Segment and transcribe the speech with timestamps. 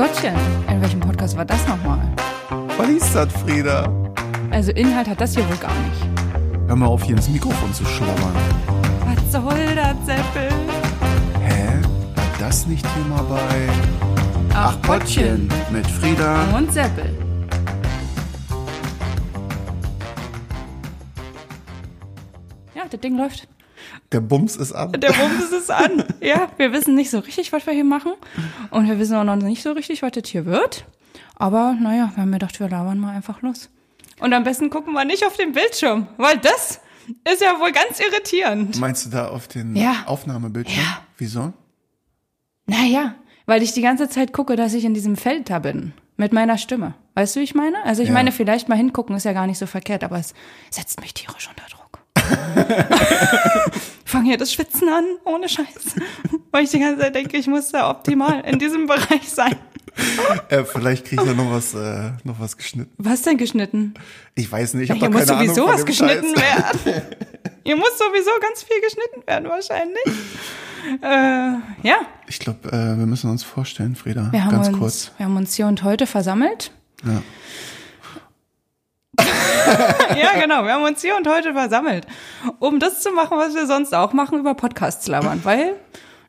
[0.00, 0.34] Gottchen,
[0.66, 2.00] in welchem Podcast war das nochmal?
[2.78, 3.86] Was ist das, Frieda?
[4.50, 6.68] Also Inhalt hat das hier wohl gar nicht.
[6.68, 8.32] Hör mal auf, hier ins Mikrofon zu schlabbern.
[9.04, 10.48] Was soll das, Seppel?
[11.42, 11.82] Hä?
[12.14, 16.44] War das nicht Thema bei Pottchen mit Frieda?
[16.56, 17.14] Und Seppel.
[22.74, 23.49] Ja, das Ding läuft.
[24.12, 24.92] Der Bums ist an.
[24.92, 26.04] Der Bums ist an.
[26.20, 28.12] Ja, wir wissen nicht so richtig, was wir hier machen.
[28.70, 30.84] Und wir wissen auch noch nicht so richtig, was das hier wird.
[31.36, 33.70] Aber naja, wir haben gedacht, wir labern mal einfach los.
[34.20, 36.80] Und am besten gucken wir nicht auf den Bildschirm, weil das
[37.32, 38.78] ist ja wohl ganz irritierend.
[38.80, 40.02] Meinst du da auf den Ja.
[40.06, 40.82] Aufnahmebildschirm?
[40.84, 41.02] Ja.
[41.16, 41.52] Wieso?
[42.66, 43.14] Naja,
[43.46, 45.92] weil ich die ganze Zeit gucke, dass ich in diesem Feld da bin.
[46.16, 46.94] Mit meiner Stimme.
[47.14, 47.82] Weißt du, wie ich meine?
[47.84, 48.14] Also ich Ja.
[48.14, 50.34] meine, vielleicht mal hingucken ist ja gar nicht so verkehrt, aber es
[50.68, 51.79] setzt mich tierisch unter Druck.
[54.04, 55.66] Fange hier das Schwitzen an, ohne Scheiß.
[56.50, 59.54] Weil ich die ganze Zeit denke, ich muss da optimal in diesem Bereich sein.
[60.48, 62.90] Äh, vielleicht kriege ich da noch was, äh, noch was geschnitten.
[62.98, 63.94] Was denn geschnitten?
[64.34, 66.84] Ich weiß nicht, ich Ja, habe hier doch muss keine sowieso Ahnung was geschnitten Scheiß.
[66.86, 67.02] werden.
[67.64, 70.04] Hier muss sowieso ganz viel geschnitten werden, wahrscheinlich.
[71.02, 75.10] Äh, ja, Ich glaube, äh, wir müssen uns vorstellen, Frieda, wir haben, ganz uns, kurz.
[75.18, 76.70] wir haben uns hier und heute versammelt.
[77.04, 77.22] Ja.
[80.20, 80.64] Ja, genau.
[80.64, 82.06] Wir haben uns hier und heute versammelt,
[82.58, 85.40] um das zu machen, was wir sonst auch machen, über Podcasts labern.
[85.44, 85.74] Weil,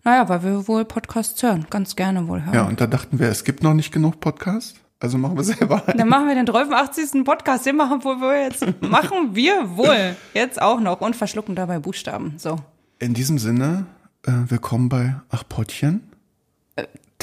[0.03, 1.65] naja, weil wir wohl Podcasts hören.
[1.69, 2.53] Ganz gerne wohl hören.
[2.53, 5.81] ja, und da dachten wir, es gibt noch nicht genug Podcasts, also machen wir selber
[5.87, 5.97] einen.
[5.97, 7.23] Dann machen wir den 80.
[7.25, 7.65] Podcast.
[7.65, 8.65] Den machen wir wohl jetzt.
[8.81, 12.35] Machen wir wohl jetzt auch noch und verschlucken dabei Buchstaben.
[12.37, 12.57] So.
[12.99, 13.87] In diesem Sinne,
[14.27, 16.11] äh, willkommen bei Ach Pottchen,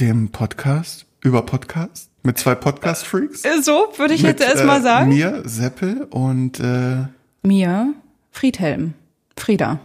[0.00, 3.42] dem Podcast über Podcast mit zwei Podcast-Freaks.
[3.62, 5.08] So würde ich Mit, jetzt erstmal äh, sagen.
[5.10, 7.06] Mir, Seppel und äh,
[7.42, 7.94] Mir,
[8.30, 8.94] Friedhelm,
[9.36, 9.80] Frieda.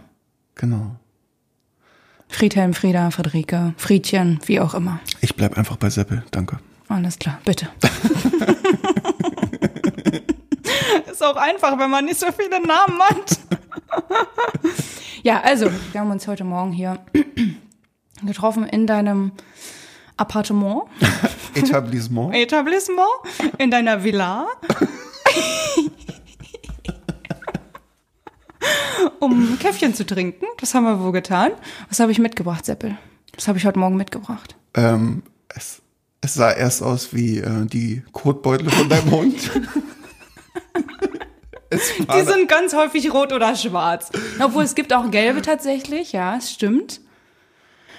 [0.54, 0.96] genau.
[2.28, 4.98] Friedhelm, Frieda, Friederike, Friedchen, wie auch immer.
[5.20, 6.58] Ich bleib einfach bei Seppel, danke.
[6.88, 7.68] Alles klar, bitte.
[11.10, 13.38] Ist auch einfach, wenn man nicht so viele Namen hat.
[15.22, 16.98] ja, also, wir haben uns heute Morgen hier
[18.26, 19.32] getroffen in deinem
[20.16, 20.84] Appartement,
[21.54, 22.34] Etablissement.
[22.34, 23.08] Etablissement,
[23.58, 24.46] in deiner Villa.
[29.20, 30.46] um Käffchen zu trinken.
[30.58, 31.52] Das haben wir wohl getan.
[31.88, 32.96] Was habe ich mitgebracht, Seppel?
[33.32, 34.56] Das habe ich heute Morgen mitgebracht.
[34.74, 35.82] Ähm, es,
[36.20, 39.50] es sah erst aus wie äh, die Kotbeutel von deinem Hund.
[41.72, 44.10] Die sind ganz häufig rot oder schwarz.
[44.38, 47.00] Obwohl es gibt auch gelbe tatsächlich, ja, es stimmt.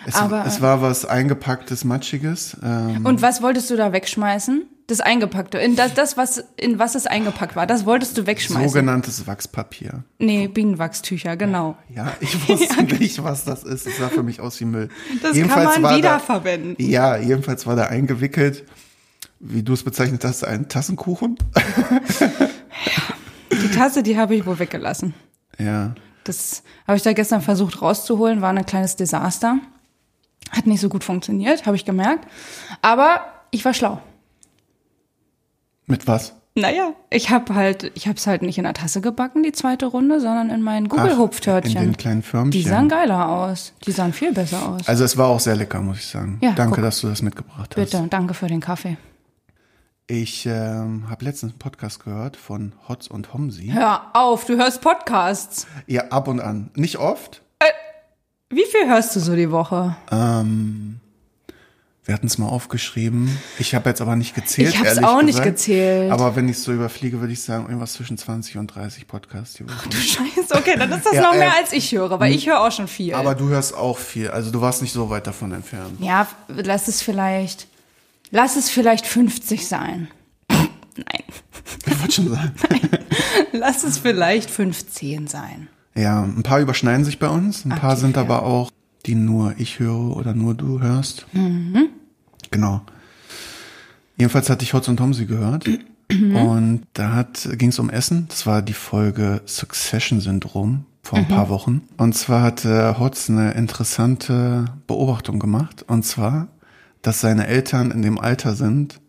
[0.06, 2.58] Es, aber- es war was eingepacktes, matschiges.
[2.64, 4.66] Ähm, Und was wolltest du da wegschmeißen?
[4.88, 5.58] Das Eingepackte.
[5.58, 8.70] In das, das was, in was es eingepackt war, das wolltest du wegschmeißen.
[8.70, 10.04] sogenanntes Wachspapier.
[10.20, 11.76] nee, Bienenwachstücher, genau.
[11.96, 13.88] Ja, ich wusste nicht, was das ist.
[13.88, 14.90] Es sah für mich aus wie Müll.
[15.24, 16.76] Das kann man wiederverwenden.
[16.78, 18.64] Da, ja, jedenfalls war da eingewickelt,
[19.40, 21.38] wie du es bezeichnet hast, ein Tassenkuchen.
[23.52, 25.14] Die Tasse, die habe ich wohl weggelassen.
[25.58, 25.96] Ja.
[26.26, 29.58] Das habe ich da gestern versucht rauszuholen, war ein kleines Desaster.
[30.52, 32.28] Hat nicht so gut funktioniert, habe ich gemerkt.
[32.82, 34.00] Aber ich war schlau.
[35.88, 36.34] Mit was?
[36.58, 39.88] Naja, ich habe halt, ich habe es halt nicht in der Tasse gebacken, die zweite
[39.88, 41.76] Runde, sondern in meinen Google-Hupftörtchen.
[41.76, 42.52] In den kleinen Förmchen.
[42.52, 43.74] Die sahen geiler aus.
[43.86, 44.88] Die sahen viel besser aus.
[44.88, 46.40] Also es war auch sehr lecker, muss ich sagen.
[46.42, 46.86] Ja, Danke, guck.
[46.86, 47.76] dass du das mitgebracht hast.
[47.76, 48.96] Bitte, danke für den Kaffee.
[50.08, 53.72] Ich ähm, habe letztens einen Podcast gehört von Hotz und Homsi.
[53.74, 55.68] Hör auf, du hörst Podcasts.
[55.88, 56.70] Ja, ab und an.
[56.76, 57.42] Nicht oft.
[58.50, 59.96] Wie viel hörst du so die Woche?
[60.12, 61.00] Ähm,
[62.04, 63.36] wir hatten es mal aufgeschrieben.
[63.58, 64.70] Ich habe jetzt aber nicht gezählt.
[64.70, 65.58] Ich hab's ehrlich auch nicht gesagt.
[65.58, 66.12] gezählt.
[66.12, 69.68] Aber wenn ich so überfliege, würde ich sagen, irgendwas zwischen 20 und 30 Podcasts die
[69.68, 69.92] Woche.
[69.92, 72.62] Scheiße, okay, dann ist das Ja, noch mehr äh, als ich höre, weil ich höre
[72.62, 73.16] auch schon viel.
[73.16, 74.30] Aber du hörst auch viel.
[74.30, 76.00] Also du warst nicht so weit davon entfernt.
[76.00, 77.68] ja, lass es vielleicht,
[78.30, 80.08] lass es vielleicht 50 sein.
[80.50, 81.24] Nein,
[81.88, 82.54] Ich wollte schon sagen.
[83.52, 85.68] lass es vielleicht 15 sein.
[85.98, 87.66] Ja, ein paar überschneiden sich bei uns.
[87.66, 88.22] Ein paar Aktiv, sind ja.
[88.24, 88.72] aber auch,
[89.06, 91.26] die nur ich höre oder nur du hörst.
[91.34, 91.88] Mhm.
[92.52, 92.82] Genau.
[94.18, 95.66] Jedenfalls hatte ich Hotz und Tomsi gehört.
[96.12, 96.36] Mhm.
[96.36, 98.26] Und da ging es um Essen.
[98.30, 101.30] Das war die Folge Succession Syndrom vor ein Mhm.
[101.30, 101.82] paar Wochen.
[101.98, 105.84] Und zwar hatte Hotz eine interessante Beobachtung gemacht.
[105.88, 106.48] Und zwar,
[107.02, 109.00] dass seine Eltern in dem Alter sind,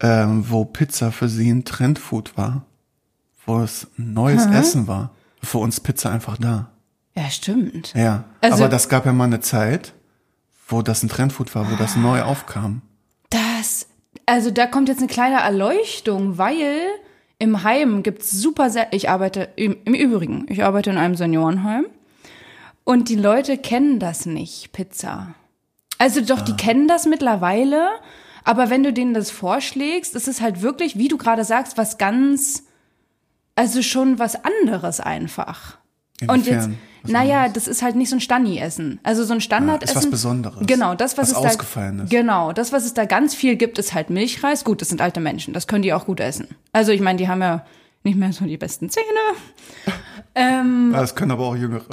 [0.00, 2.64] ähm, wo Pizza für sie ein Trendfood war.
[3.46, 5.10] Wo es neues Essen war.
[5.42, 6.70] Für uns Pizza einfach da.
[7.14, 7.92] Ja, stimmt.
[7.94, 8.24] Ja.
[8.40, 9.94] Also- Aber das gab ja mal eine Zeit,
[10.68, 12.82] wo das ein Trendfood war, wo das neu aufkam.
[13.30, 13.86] Das,
[14.26, 16.80] also da kommt jetzt eine kleine Erleuchtung, weil
[17.38, 21.86] im Heim gibt's super, sehr, ich arbeite, im, im Übrigen, ich arbeite in einem Seniorenheim
[22.84, 25.34] und die Leute kennen das nicht, Pizza.
[25.98, 27.88] Also doch, die kennen das mittlerweile,
[28.44, 31.98] Aber wenn du denen das vorschlägst, ist es halt wirklich, wie du gerade sagst, was
[31.98, 32.64] ganz,
[33.58, 35.78] also schon was anderes einfach.
[36.22, 36.78] Und jetzt, Inwiefern?
[37.02, 37.52] Was naja, anderes?
[37.54, 39.00] das ist halt nicht so ein Stani-Essen.
[39.02, 39.96] Also so ein Standardessen.
[39.96, 40.66] Ah, ist was Besonderes.
[40.66, 42.08] Genau, das, was, Was es Ausgefallenes.
[42.08, 44.62] da, genau, das, was es da ganz viel gibt, ist halt Milchreis.
[44.62, 46.48] Gut, das sind alte Menschen, das können die auch gut essen.
[46.72, 47.64] Also ich meine, die haben ja
[48.04, 49.06] nicht mehr so die besten Zähne.
[50.36, 51.84] ähm, Das können aber auch Jüngere.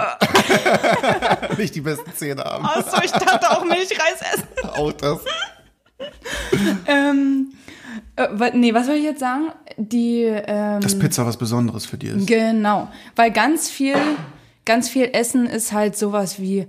[1.57, 2.63] Nicht die besten Zähne haben.
[2.65, 4.69] achso, ich dachte auch Milchreis essen.
[4.69, 5.19] Auch das.
[6.87, 7.53] Ähm,
[8.15, 9.49] äh, nee, was soll ich jetzt sagen?
[9.77, 12.27] Die, ähm, Dass Pizza was Besonderes für die ist.
[12.27, 13.95] Genau, weil ganz viel,
[14.65, 16.67] ganz viel Essen ist halt sowas wie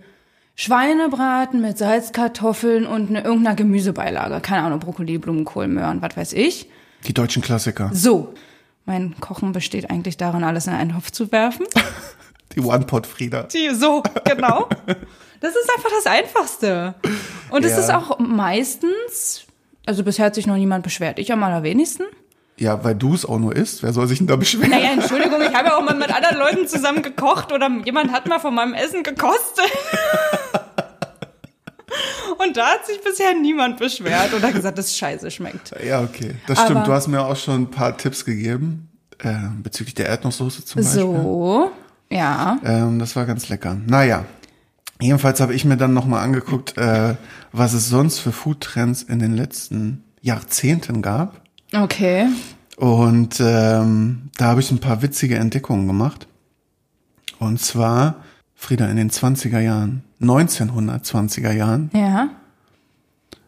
[0.55, 4.41] Schweinebraten mit Salzkartoffeln und eine, irgendeiner Gemüsebeilage.
[4.41, 6.69] Keine Ahnung, Brokkoli, Blumenkohl, Möhren, was weiß ich.
[7.07, 7.91] Die deutschen Klassiker.
[7.93, 8.33] So,
[8.87, 11.67] mein Kochen besteht eigentlich darin, alles in einen Topf zu werfen.
[12.55, 13.45] Die One-Pot-Frieda.
[13.45, 14.69] Die, so, genau.
[15.41, 16.95] Das ist einfach das Einfachste.
[17.51, 17.79] Und es Ja.
[17.81, 19.46] ist auch meistens,
[19.87, 21.19] also bisher hat sich noch niemand beschwert.
[21.19, 22.05] Ich am allerwenigsten.
[22.59, 23.83] Ja, weil du es auch nur isst.
[23.83, 24.71] Wer soll sich denn da beschweren?
[24.71, 28.27] Naja, Entschuldigung, ich habe ja auch mal mit anderen Leuten zusammen gekocht oder jemand hat
[28.29, 29.71] mal von meinem Essen gekostet.
[32.39, 35.73] Und da hat sich bisher niemand beschwert oder gesagt, dass es scheiße schmeckt.
[35.85, 36.35] Ja, okay.
[36.47, 36.79] Das stimmt.
[36.79, 38.89] Aber- Du hast mir auch schon ein paar Tipps gegeben.
[39.19, 41.01] Äh, bezüglich der Erdnusssoße zum Beispiel.
[41.01, 41.71] So,
[42.11, 42.59] ja.
[42.65, 43.77] Ähm, das war ganz lecker.
[43.87, 44.27] Naja.
[45.01, 47.17] Jedenfalls habe ich mir dann nochmal angeguckt, äh,
[47.53, 51.41] was es sonst für Foodtrends in den letzten Jahrzehnten gab.
[51.75, 52.29] Okay.
[52.77, 56.27] Und ähm, da habe ich ein paar witzige Entdeckungen gemacht.
[57.39, 62.31] Und zwar, Frieda, in den 20er Jahren, 1920er Jahren, Ja.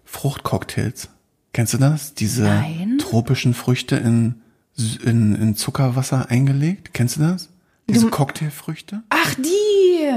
[0.04, 1.08] Fruchtcocktails.
[1.52, 2.14] Kennst du das?
[2.14, 2.98] Diese Nein.
[2.98, 4.36] tropischen Früchte in,
[5.04, 6.94] in, in Zuckerwasser eingelegt.
[6.94, 7.48] Kennst du das?
[7.88, 9.02] Diese Cocktailfrüchte?
[9.08, 10.10] Ach, die!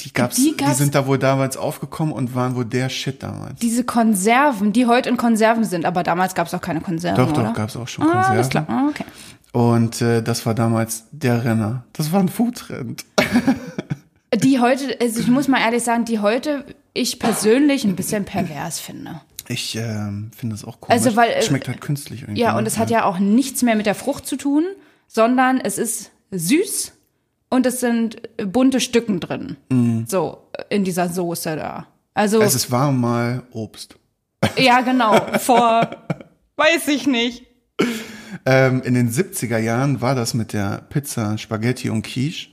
[0.00, 3.22] Die gab's, Die die, gab's- sind da wohl damals aufgekommen und waren wohl der Shit
[3.22, 3.58] damals.
[3.60, 7.32] Diese Konserven, die heute in Konserven sind, aber damals gab es auch keine Konserven, doch,
[7.32, 8.32] doch, gab's auch schon Ah, Konserven.
[8.36, 9.04] alles klar, Ah, okay.
[9.52, 11.84] Und äh, das war damals der Renner.
[11.94, 13.04] Das war ein Foodtrend.
[14.34, 18.78] Die heute, also ich muss mal ehrlich sagen, die heute ich persönlich ein bisschen pervers
[18.78, 19.22] finde.
[19.48, 20.92] Ich ähm, finde das auch komisch.
[21.02, 22.38] Also, weil, äh, Schmeckt halt künstlich irgendwie.
[22.40, 22.58] Ja, ne?
[22.58, 24.64] und es hat ja auch nichts mehr mit der Frucht zu tun,
[25.06, 26.92] sondern es ist süß
[27.50, 29.56] und es sind bunte Stücken drin.
[30.06, 31.86] So, in dieser Soße da.
[32.14, 33.96] Also, Es ist war mal Obst.
[34.56, 35.88] ja, genau, vor,
[36.56, 37.44] weiß ich nicht.
[38.44, 42.48] Ähm, in den 70er Jahren war das mit der Pizza, Spaghetti und Quiche.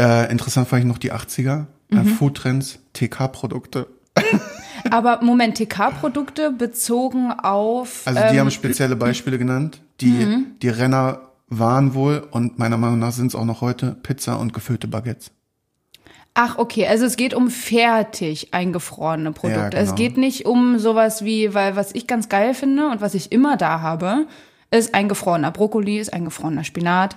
[0.00, 1.66] Äh, interessant fand ich noch die 80er.
[1.90, 2.04] Äh, Mhm.
[2.08, 3.86] Foodtrends, TK-Produkte.
[4.90, 8.02] Aber Moment, TK-Produkte bezogen auf.
[8.04, 9.80] Also die ähm, haben spezielle Beispiele genannt.
[10.02, 14.38] Die, die Renner waren wohl und meiner Meinung nach sind es auch noch heute Pizza
[14.38, 15.30] und gefüllte Baguettes.
[16.34, 19.60] Ach, okay, also es geht um fertig eingefrorene Produkte.
[19.60, 19.82] Ja, genau.
[19.82, 23.32] Es geht nicht um sowas wie, weil was ich ganz geil finde und was ich
[23.32, 24.26] immer da habe,
[24.70, 27.16] ist eingefrorener Brokkoli, ist eingefrorener Spinat,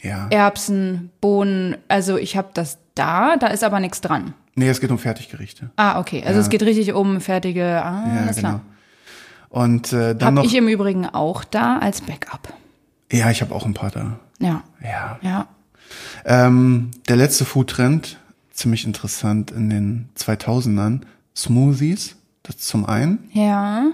[0.00, 0.26] Ja.
[0.30, 1.76] Erbsen, Bohnen.
[1.88, 4.32] Also ich habe das da, da ist aber nichts dran.
[4.54, 5.70] Nee, es geht um Fertiggerichte.
[5.76, 6.22] Ah, okay.
[6.24, 6.40] Also Ja.
[6.40, 7.82] es geht richtig um fertige.
[7.84, 8.48] Ah, Ja, alles genau.
[8.48, 8.60] klar.
[9.50, 10.44] Und äh, dann Hab noch.
[10.44, 12.41] ich im Übrigen auch da als Backup.
[13.12, 14.18] Ja, ich habe auch ein paar da.
[14.40, 15.18] Ja, Ja.
[15.22, 15.46] ja.
[16.24, 18.18] Ähm, der letzte Foodtrend,
[18.50, 21.02] ziemlich interessant in den 2000ern,
[21.36, 23.28] Smoothies, das zum einen.
[23.32, 23.92] Ja.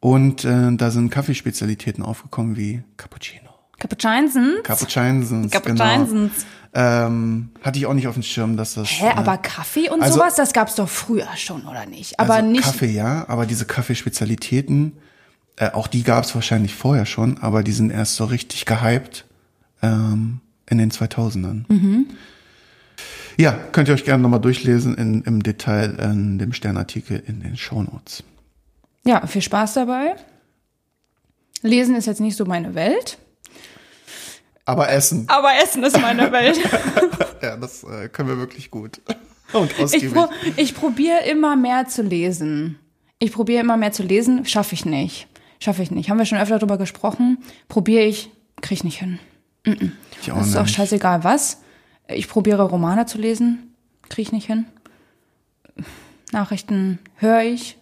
[0.00, 3.50] Und äh, da sind Kaffeespezialitäten aufgekommen wie Cappuccino.
[3.78, 4.62] Cappuccinsons.
[4.62, 5.84] Cappuccinsons, genau.
[5.84, 6.46] Cappuccinsons.
[6.74, 8.88] Ähm, hatte ich auch nicht auf dem Schirm, dass das...
[8.88, 12.20] Hä, äh, aber Kaffee und also- sowas, das gab's doch früher schon, oder nicht?
[12.20, 12.62] Aber also nicht.
[12.64, 14.92] Kaffee ja, aber diese Kaffeespezialitäten,
[15.56, 19.24] äh, auch die gab es wahrscheinlich vorher schon, aber die sind erst so richtig gehypt
[19.82, 21.64] ähm, in den 2000ern.
[21.68, 22.06] Mhm.
[23.38, 27.56] Ja, könnt ihr euch gerne nochmal durchlesen in, im Detail in dem Sternartikel in den
[27.56, 28.22] Shownotes.
[29.04, 30.16] Ja, viel Spaß dabei.
[31.62, 33.18] Lesen ist jetzt nicht so meine Welt,
[34.64, 36.58] Aber Essen, aber Essen ist meine Welt.
[37.42, 39.00] ja, das äh, können wir wirklich gut.
[39.52, 40.12] Und Ich, ausgiebig.
[40.12, 42.78] pro, ich probiere immer mehr zu lesen.
[43.18, 45.28] Ich probiere immer mehr zu lesen, schaffe ich nicht.
[45.58, 46.10] Schaffe ich nicht.
[46.10, 47.38] Haben wir schon öfter darüber gesprochen.
[47.68, 49.18] Probiere ich, kriege ich nicht hin.
[49.64, 50.74] ich auch Das ist auch nicht.
[50.74, 51.62] scheißegal was.
[52.08, 53.74] Ich probiere Romane zu lesen,
[54.08, 54.66] kriege ich nicht hin.
[56.32, 57.76] Nachrichten höre ich.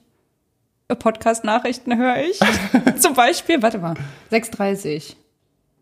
[0.88, 2.38] Podcast-Nachrichten höre ich.
[3.00, 3.94] Zum Beispiel, warte mal,
[4.30, 5.14] 6.30.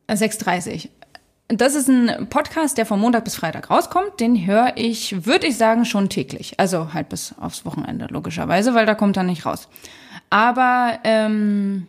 [0.07, 0.89] Äh, 6.30.
[1.49, 4.21] Das ist ein Podcast, der von Montag bis Freitag rauskommt.
[4.21, 6.59] Den höre ich, würde ich sagen, schon täglich.
[6.59, 9.69] Also halt bis aufs Wochenende, logischerweise, weil da kommt er nicht raus.
[10.33, 11.87] Aber ähm,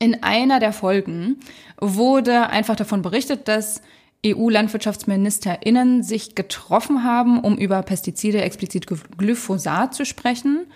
[0.00, 1.36] in einer der Folgen
[1.80, 3.80] wurde einfach davon berichtet, dass
[4.26, 10.66] EU-LandwirtschaftsministerInnen sich getroffen haben, um über Pestizide, explizit Glyphosat zu sprechen.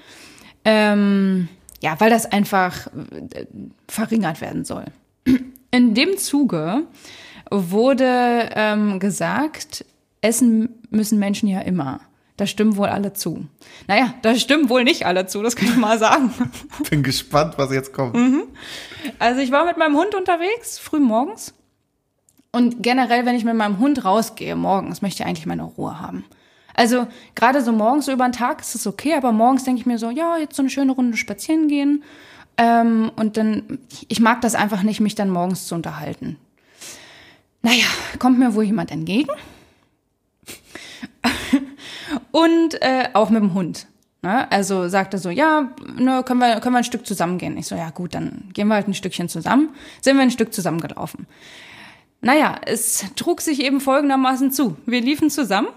[0.64, 1.48] Ähm,
[1.82, 3.46] ja, weil das einfach äh,
[3.88, 4.84] verringert werden soll.
[5.72, 6.84] In dem Zuge
[7.50, 9.84] wurde ähm, gesagt,
[10.20, 11.98] essen müssen Menschen ja immer.
[12.36, 13.46] Da stimmen wohl alle zu.
[13.86, 16.34] Naja, da stimmen wohl nicht alle zu, das kann ich mal sagen.
[16.90, 18.16] Bin gespannt, was jetzt kommt.
[19.20, 21.54] Also ich war mit meinem Hund unterwegs, früh morgens.
[22.50, 26.24] Und generell, wenn ich mit meinem Hund rausgehe morgens, möchte ich eigentlich meine Ruhe haben.
[26.74, 29.86] Also gerade so morgens so über den Tag ist es okay, aber morgens denke ich
[29.86, 32.02] mir so, ja, jetzt so eine schöne Runde spazieren gehen.
[32.56, 36.36] Ähm, und dann, ich mag das einfach nicht, mich dann morgens zu unterhalten.
[37.62, 37.86] Naja,
[38.18, 39.30] kommt mir wohl jemand entgegen.
[42.34, 43.86] Und äh, auch mit dem Hund.
[44.22, 44.50] Ne?
[44.50, 47.56] Also sagte so, ja, ne, können, wir, können wir ein Stück zusammen gehen.
[47.56, 49.68] Ich so, ja gut, dann gehen wir halt ein Stückchen zusammen.
[50.00, 51.28] Sind wir ein Stück zusammengelaufen.
[52.22, 54.76] Naja, es trug sich eben folgendermaßen zu.
[54.84, 55.68] Wir liefen zusammen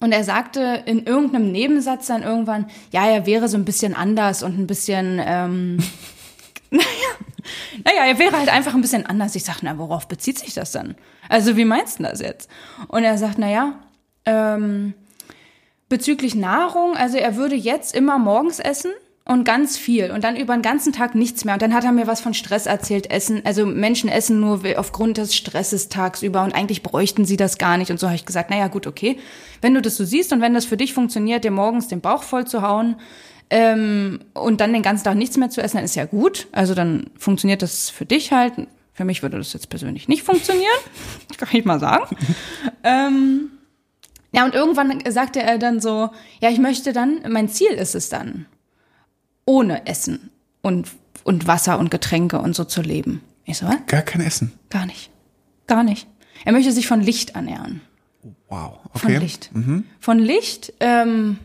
[0.00, 4.42] und er sagte in irgendeinem Nebensatz dann irgendwann, ja, er wäre so ein bisschen anders
[4.42, 5.76] und ein bisschen, ähm,
[6.70, 6.84] naja,
[7.84, 9.36] naja, er wäre halt einfach ein bisschen anders.
[9.36, 10.96] Ich sag, na, worauf bezieht sich das dann?
[11.28, 12.50] Also, wie meinst du das jetzt?
[12.88, 13.74] Und er sagt, naja,
[14.24, 14.94] ähm,
[15.92, 18.92] bezüglich Nahrung, also er würde jetzt immer morgens essen
[19.26, 21.52] und ganz viel und dann über den ganzen Tag nichts mehr.
[21.52, 25.18] Und dann hat er mir was von Stress erzählt, Essen, also Menschen essen nur aufgrund
[25.18, 27.90] des Stresses tagsüber und eigentlich bräuchten sie das gar nicht.
[27.90, 29.18] Und so habe ich gesagt, naja gut, okay,
[29.60, 32.22] wenn du das so siehst und wenn das für dich funktioniert, dir morgens den Bauch
[32.22, 32.96] voll zu hauen
[33.50, 36.48] ähm, und dann den ganzen Tag nichts mehr zu essen, dann ist ja gut.
[36.52, 38.54] Also dann funktioniert das für dich halt.
[38.94, 40.80] Für mich würde das jetzt persönlich nicht funktionieren,
[41.36, 42.16] kann ich mal sagen.
[42.82, 43.51] ähm,
[44.32, 46.10] ja, und irgendwann sagte er dann so,
[46.40, 48.46] ja, ich möchte dann, mein Ziel ist es dann,
[49.44, 50.30] ohne Essen
[50.62, 50.88] und,
[51.24, 53.22] und Wasser und Getränke und so zu leben.
[53.44, 53.76] Ich so, was?
[53.86, 54.52] Gar kein Essen.
[54.70, 55.10] Gar nicht.
[55.66, 56.06] Gar nicht.
[56.44, 57.80] Er möchte sich von Licht ernähren.
[58.48, 58.78] Wow.
[58.94, 59.18] Von Okay.
[59.18, 59.50] Licht.
[60.00, 61.38] Von Licht, ähm,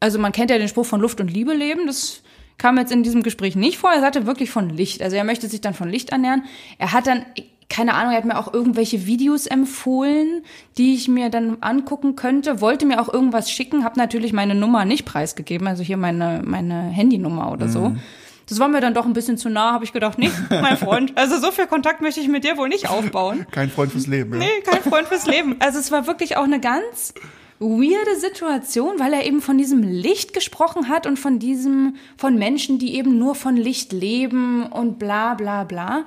[0.00, 2.22] also man kennt ja den Spruch von Luft und Liebe leben, das
[2.58, 3.90] kam jetzt in diesem Gespräch nicht vor.
[3.92, 5.02] Er sagte wirklich von Licht.
[5.02, 6.44] Also er möchte sich dann von Licht ernähren.
[6.78, 7.24] Er hat dann,
[7.72, 10.44] keine Ahnung, er hat mir auch irgendwelche Videos empfohlen,
[10.76, 14.84] die ich mir dann angucken könnte, wollte mir auch irgendwas schicken, habe natürlich meine Nummer
[14.84, 17.96] nicht preisgegeben, also hier meine, meine Handynummer oder so.
[18.46, 21.12] Das war mir dann doch ein bisschen zu nah, habe ich gedacht, nee, mein Freund,
[21.16, 23.46] also so viel Kontakt möchte ich mit dir wohl nicht aufbauen.
[23.50, 24.34] Kein Freund fürs Leben.
[24.34, 24.40] Ja.
[24.40, 25.56] Nee, kein Freund fürs Leben.
[25.60, 27.14] Also es war wirklich auch eine ganz
[27.58, 32.78] weirde Situation, weil er eben von diesem Licht gesprochen hat und von diesem, von Menschen,
[32.78, 36.04] die eben nur von Licht leben und bla bla bla.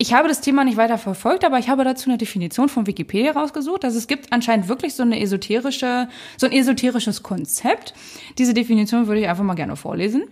[0.00, 3.32] Ich habe das Thema nicht weiter verfolgt, aber ich habe dazu eine Definition von Wikipedia
[3.32, 3.84] rausgesucht.
[3.84, 7.94] Also es gibt anscheinend wirklich so eine esoterische, so ein esoterisches Konzept.
[8.38, 10.28] Diese Definition würde ich einfach mal gerne vorlesen.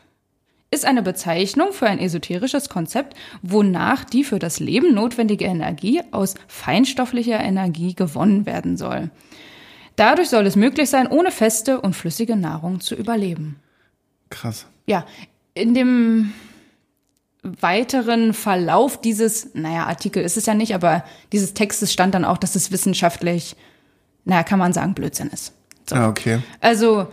[0.70, 6.36] ist eine Bezeichnung für ein esoterisches Konzept, wonach die für das Leben notwendige Energie aus
[6.48, 9.10] feinstofflicher Energie gewonnen werden soll.
[9.96, 13.60] Dadurch soll es möglich sein, ohne feste und flüssige Nahrung zu überleben.
[14.30, 14.66] Krass.
[14.86, 15.06] Ja,
[15.54, 16.32] in dem
[17.42, 22.38] weiteren Verlauf dieses, naja, Artikel ist es ja nicht, aber dieses Textes stand dann auch,
[22.38, 23.54] dass es wissenschaftlich,
[24.24, 25.52] naja, kann man sagen, Blödsinn ist.
[25.88, 25.94] So.
[25.96, 26.40] Ah, okay.
[26.60, 27.08] Also,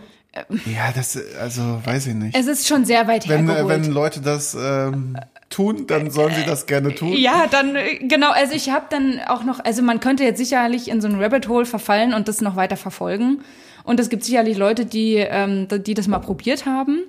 [0.64, 2.34] Ja, das, also, weiß ich nicht.
[2.34, 3.68] es ist schon sehr weit Wenn, hergeholt.
[3.84, 5.16] wenn Leute das ähm,
[5.52, 7.12] tun, dann sollen sie das gerne tun.
[7.12, 10.88] Ja, dann äh, genau, also ich habe dann auch noch, also man könnte jetzt sicherlich
[10.88, 13.42] in so ein Rabbit Hole verfallen und das noch weiter verfolgen.
[13.84, 17.00] Und es gibt sicherlich Leute, die, ähm, die das mal probiert haben.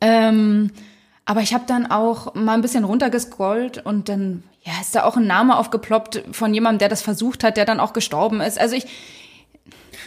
[0.00, 0.70] Ähm,
[1.24, 5.16] aber ich habe dann auch mal ein bisschen runtergescrollt und dann ja, ist da auch
[5.16, 8.58] ein Name aufgeploppt von jemandem, der das versucht hat, der dann auch gestorben ist.
[8.58, 8.86] Also ich,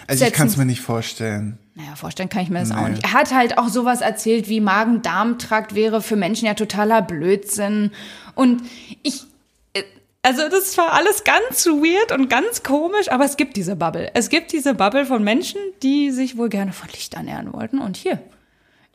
[0.07, 1.57] Also ich kann es mir nicht vorstellen.
[1.75, 2.89] Naja, vorstellen kann ich mir das auch Nee.
[2.91, 3.03] nicht.
[3.03, 7.91] Er hat halt auch sowas erzählt, wie Magen-Darm-Trakt wäre für Menschen ja totaler Blödsinn.
[8.35, 8.61] Und
[9.03, 9.21] ich,
[9.73, 9.83] äh,
[10.21, 14.11] also das war alles ganz weird und ganz komisch, aber es gibt diese Bubble.
[14.13, 17.79] Es gibt diese Bubble von Menschen, die sich wohl gerne von Licht ernähren wollten.
[17.79, 18.19] Und hier,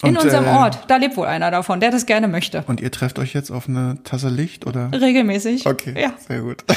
[0.03, 2.63] in Und, unserem äh, Ort, da lebt wohl einer davon, der das gerne möchte.
[2.67, 4.91] Und ihr trefft euch jetzt auf eine Tasse Licht oder?
[4.93, 5.65] Regelmäßig.
[5.67, 6.63] Okay, Ja, sehr gut.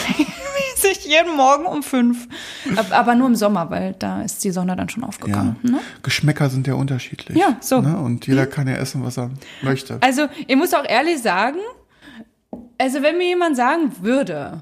[0.90, 2.28] regelmäßig, jeden Morgen um fünf.
[2.76, 5.10] Ab- Aber nur im Sommer, weil da ist die Sonne dann schon Ja.
[5.10, 5.56] aufgegangen.
[5.64, 5.80] Ne?
[6.04, 7.38] Geschmäcker sind ja unterschiedlich.
[7.38, 7.82] Ja, so.
[7.82, 7.98] Ne?
[8.00, 9.32] Und jeder kann ja essen, was er
[9.62, 9.98] möchte.
[10.02, 11.58] Also, ich muss auch ehrlich sagen,
[12.78, 14.62] also wenn mir jemand sagen würde,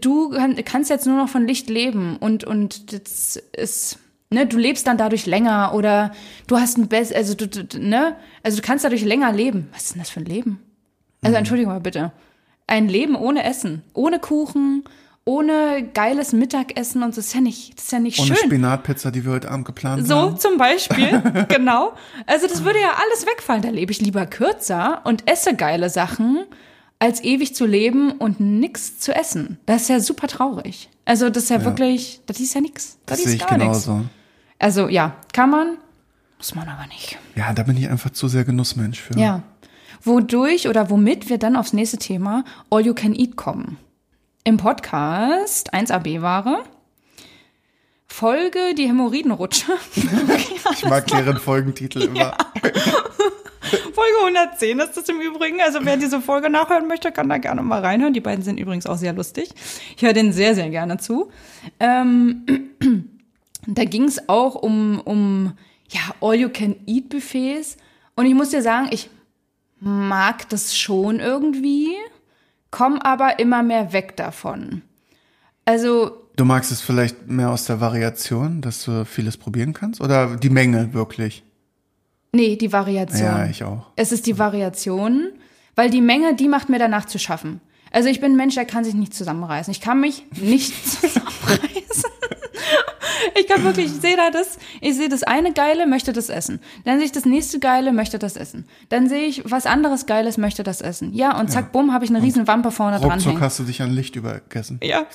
[0.00, 3.98] du kann, kannst jetzt nur noch von Licht leben und, und das ist,
[4.30, 6.12] ne, du lebst dann dadurch länger oder
[6.46, 9.68] du hast ein Best, also du, du, ne, also du kannst dadurch länger leben.
[9.72, 10.60] Was ist denn das für ein Leben?
[11.22, 12.12] Also, Entschuldigung mal bitte.
[12.66, 14.84] Ein Leben ohne Essen, ohne Kuchen,
[15.30, 18.46] ohne geiles Mittagessen und so, das ist ja nicht, das ist ja nicht Ohne schön.
[18.46, 20.38] Spinatpizza, die wir heute Abend geplant So haben.
[20.40, 21.92] zum Beispiel, genau.
[22.26, 23.62] Also das würde ja alles wegfallen.
[23.62, 26.40] Da lebe ich lieber kürzer und esse geile Sachen,
[26.98, 29.58] als ewig zu leben und nichts zu essen.
[29.66, 30.90] Das ist ja super traurig.
[31.04, 32.98] Also das ist ja, wirklich, das ist ja nix.
[33.06, 33.84] Das, ist sehe ich gar nix.
[33.86, 34.04] genauso.
[34.58, 35.76] Also ja, kann man,
[36.38, 37.18] muss man aber nicht.
[37.36, 39.16] Ja, da bin ich einfach zu sehr Genussmensch für.
[39.16, 39.42] Ja.
[40.02, 43.76] Wodurch oder womit wir dann aufs nächste Thema All You Can Eat kommen.
[44.42, 46.64] Im Podcast 1AB-Ware.
[48.06, 49.72] Folge die Hämorrhoidenrutsche.
[50.72, 52.36] Ich mag deren Folgentitel immer.
[53.60, 55.60] Folge 110 ist das im Übrigen.
[55.60, 58.14] Also wer diese Folge nachhören möchte, kann da gerne mal reinhören.
[58.14, 59.50] Die beiden sind übrigens auch sehr lustig.
[59.96, 61.30] Ich höre denen sehr, sehr gerne zu.
[61.78, 62.70] Ähm,
[63.66, 65.52] da ging es auch um, um
[65.90, 67.76] ja, All-You-Can-Eat-Buffets.
[68.16, 69.10] Und ich muss dir sagen, ich
[69.80, 71.96] mag das schon irgendwie,
[72.70, 74.82] komme aber immer mehr weg davon.
[75.64, 80.00] Also Du magst es vielleicht mehr aus der Variation, dass du vieles probieren kannst?
[80.00, 81.42] Oder die Menge wirklich?
[82.32, 83.22] Nee, die Variation.
[83.22, 83.88] Ja, ich auch.
[83.96, 85.32] Es ist die Variation,
[85.74, 87.60] weil die Menge, die macht mir danach zu schaffen.
[87.90, 89.70] Also ich bin ein Mensch, der kann sich nicht zusammenreißen.
[89.72, 92.10] Ich kann mich nicht zusammenreißen.
[93.38, 96.60] Ich kann wirklich, ich sehe da das, ich sehe das eine Geile, möchte das essen.
[96.84, 98.66] Dann sehe ich das nächste Geile, möchte das essen.
[98.88, 101.12] Dann sehe ich was anderes Geiles, möchte das essen.
[101.14, 103.82] Ja, und zack, bumm, habe ich eine riesen Wampe vorne dran Ruckzuck hast du dich
[103.82, 104.80] an Licht übergessen.
[104.82, 105.06] Ja,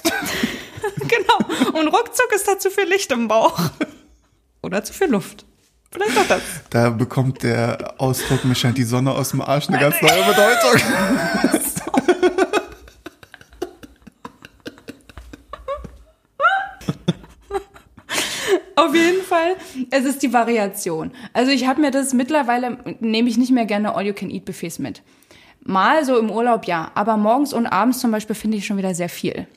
[0.98, 1.80] genau.
[1.80, 3.60] Und ruckzuck ist da zu viel Licht im Bauch.
[4.62, 5.46] Oder zu viel Luft.
[5.92, 6.42] Vielleicht auch das.
[6.72, 10.82] Da bekommt der Ausdruck, mir scheint die Sonne aus dem Arsch eine ganz neue Bedeutung.
[18.86, 19.56] Auf jeden Fall,
[19.92, 21.12] es ist die Variation.
[21.34, 25.02] Also ich habe mir das mittlerweile, nehme ich nicht mehr gerne All-You-Can-Eat-Buffets mit.
[25.62, 26.92] Mal so im Urlaub, ja.
[26.94, 29.48] Aber morgens und abends zum Beispiel finde ich schon wieder sehr viel.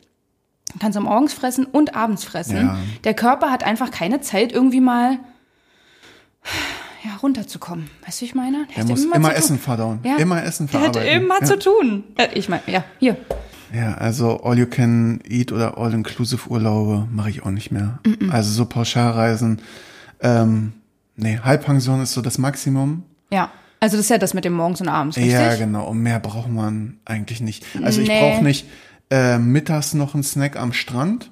[0.73, 2.57] Du kannst du morgens fressen und abends fressen.
[2.57, 2.79] Ja.
[3.05, 5.19] Der Körper hat einfach keine Zeit, irgendwie mal
[7.05, 7.91] ja, runterzukommen.
[8.05, 8.67] Weißt du, ich meine?
[8.71, 10.01] Er hätte muss immer zu Essen verdauen.
[10.03, 10.17] Ja.
[10.17, 11.23] Immer Essen Der hätte verarbeiten.
[11.23, 11.47] immer ja.
[11.47, 12.05] zu tun.
[12.17, 13.17] Äh, ich meine, ja, hier.
[13.75, 17.99] Ja, also All You Can Eat oder All-Inclusive Urlaube mache ich auch nicht mehr.
[18.31, 19.61] Also so Pauschalreisen.
[20.21, 20.73] Ähm,
[21.17, 23.03] nee, Halbpension ist so das Maximum.
[23.31, 23.51] Ja.
[23.81, 25.33] Also das ist ja das mit dem morgens und abends, richtig?
[25.35, 25.87] Ja, genau.
[25.89, 27.65] Und mehr braucht man eigentlich nicht.
[27.83, 28.19] Also ich Nee.
[28.21, 28.67] brauche nicht
[29.11, 31.31] äh, mittags noch einen Snack am Strand.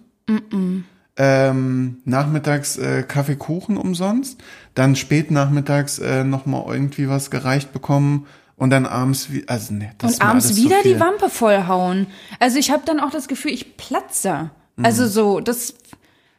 [1.19, 4.39] Ähm, nachmittags äh, Kaffee, Kuchen umsonst.
[4.75, 8.27] Dann spät nachmittags äh, noch mal irgendwie was gereicht bekommen.
[8.57, 10.99] Und dann abends, wie, also nee, das Und abends wieder die.
[10.99, 12.07] Wampe vollhauen.
[12.41, 14.51] Also ich habe dann auch das Gefühl, ich platze.
[14.77, 14.85] Mhm.
[14.85, 15.75] Also so, das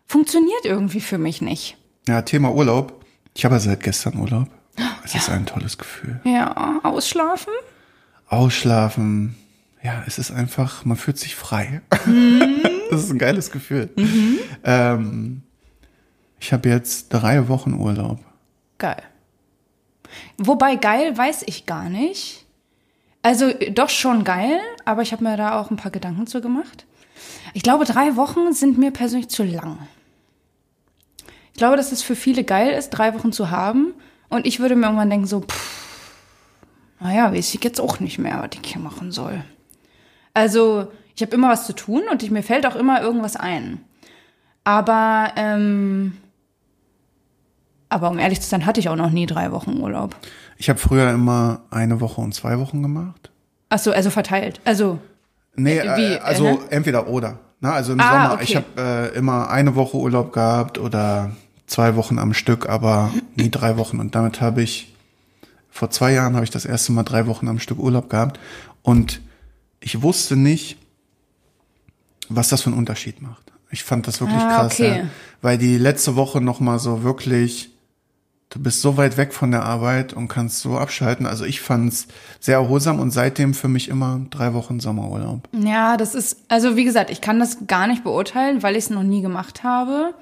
[0.08, 1.78] funktioniert irgendwie für mich nicht.
[2.08, 3.06] Ja, Thema Urlaub.
[3.36, 4.50] Ich habe ja seit gestern Urlaub.
[5.04, 6.20] Es ist ein tolles Gefühl.
[6.26, 7.54] Ja, ausschlafen?
[8.28, 9.38] Ausschlafen.
[9.82, 11.82] Ja, es ist einfach, man fühlt sich frei.
[12.06, 12.62] Mhm.
[12.90, 13.90] das ist ein geiles Gefühl.
[14.66, 15.44] Ähm,
[16.40, 18.20] ich habe jetzt drei Wochen Urlaub.
[18.80, 19.02] Geil.
[20.38, 22.46] Wobei geil weiß ich gar nicht.
[23.24, 26.86] Also doch schon geil, aber ich habe mir da auch ein paar Gedanken zu gemacht.
[27.54, 29.80] Ich glaube, drei Wochen sind mir persönlich zu lang.
[31.52, 33.94] Ich glaube, dass es für viele geil ist, drei Wochen zu haben.
[34.30, 36.14] Und ich würde mir irgendwann denken, so, pff,
[37.00, 39.44] naja, weiß ich jetzt auch nicht mehr, was ich hier machen soll.
[40.34, 43.84] Also, ich habe immer was zu tun und ich, mir fällt auch immer irgendwas ein.
[44.64, 46.18] Aber, ähm,
[47.90, 50.16] aber um ehrlich zu sein, hatte ich auch noch nie drei Wochen Urlaub.
[50.58, 53.30] Ich habe früher immer eine Woche und zwei Wochen gemacht.
[53.70, 54.60] Ach so, also verteilt.
[54.66, 55.00] Also,
[55.60, 57.40] Nee, Äh, wie, äh, also äh, entweder oder.
[57.60, 58.44] Na, also im Ah, Sommer, okay.
[58.44, 61.32] ich habe äh, immer eine Woche Urlaub gehabt oder
[61.66, 64.00] zwei Wochen am Stück, aber nie drei Wochen.
[64.00, 64.94] Und damit habe ich,
[65.72, 68.40] vor zwei Jahren habe ich das erste Mal drei Wochen am Stück Urlaub gehabt.
[68.84, 69.20] Und
[69.80, 70.78] ich wusste nicht,
[72.30, 73.52] was das für einen Unterschied macht.
[73.72, 74.98] Ich fand das wirklich Ah, krass, okay.
[75.00, 75.04] ja,
[75.42, 77.72] weil die letzte Woche noch mal so wirklich,
[78.50, 81.26] du bist so weit weg von der Arbeit und kannst so abschalten.
[81.26, 82.08] Also ich fand's
[82.40, 85.48] sehr erholsam und seitdem für mich immer drei Wochen Sommerurlaub.
[85.52, 88.90] ja, das ist, also wie gesagt, ich kann das gar nicht beurteilen, weil ich es
[88.90, 90.14] noch nie gemacht habe.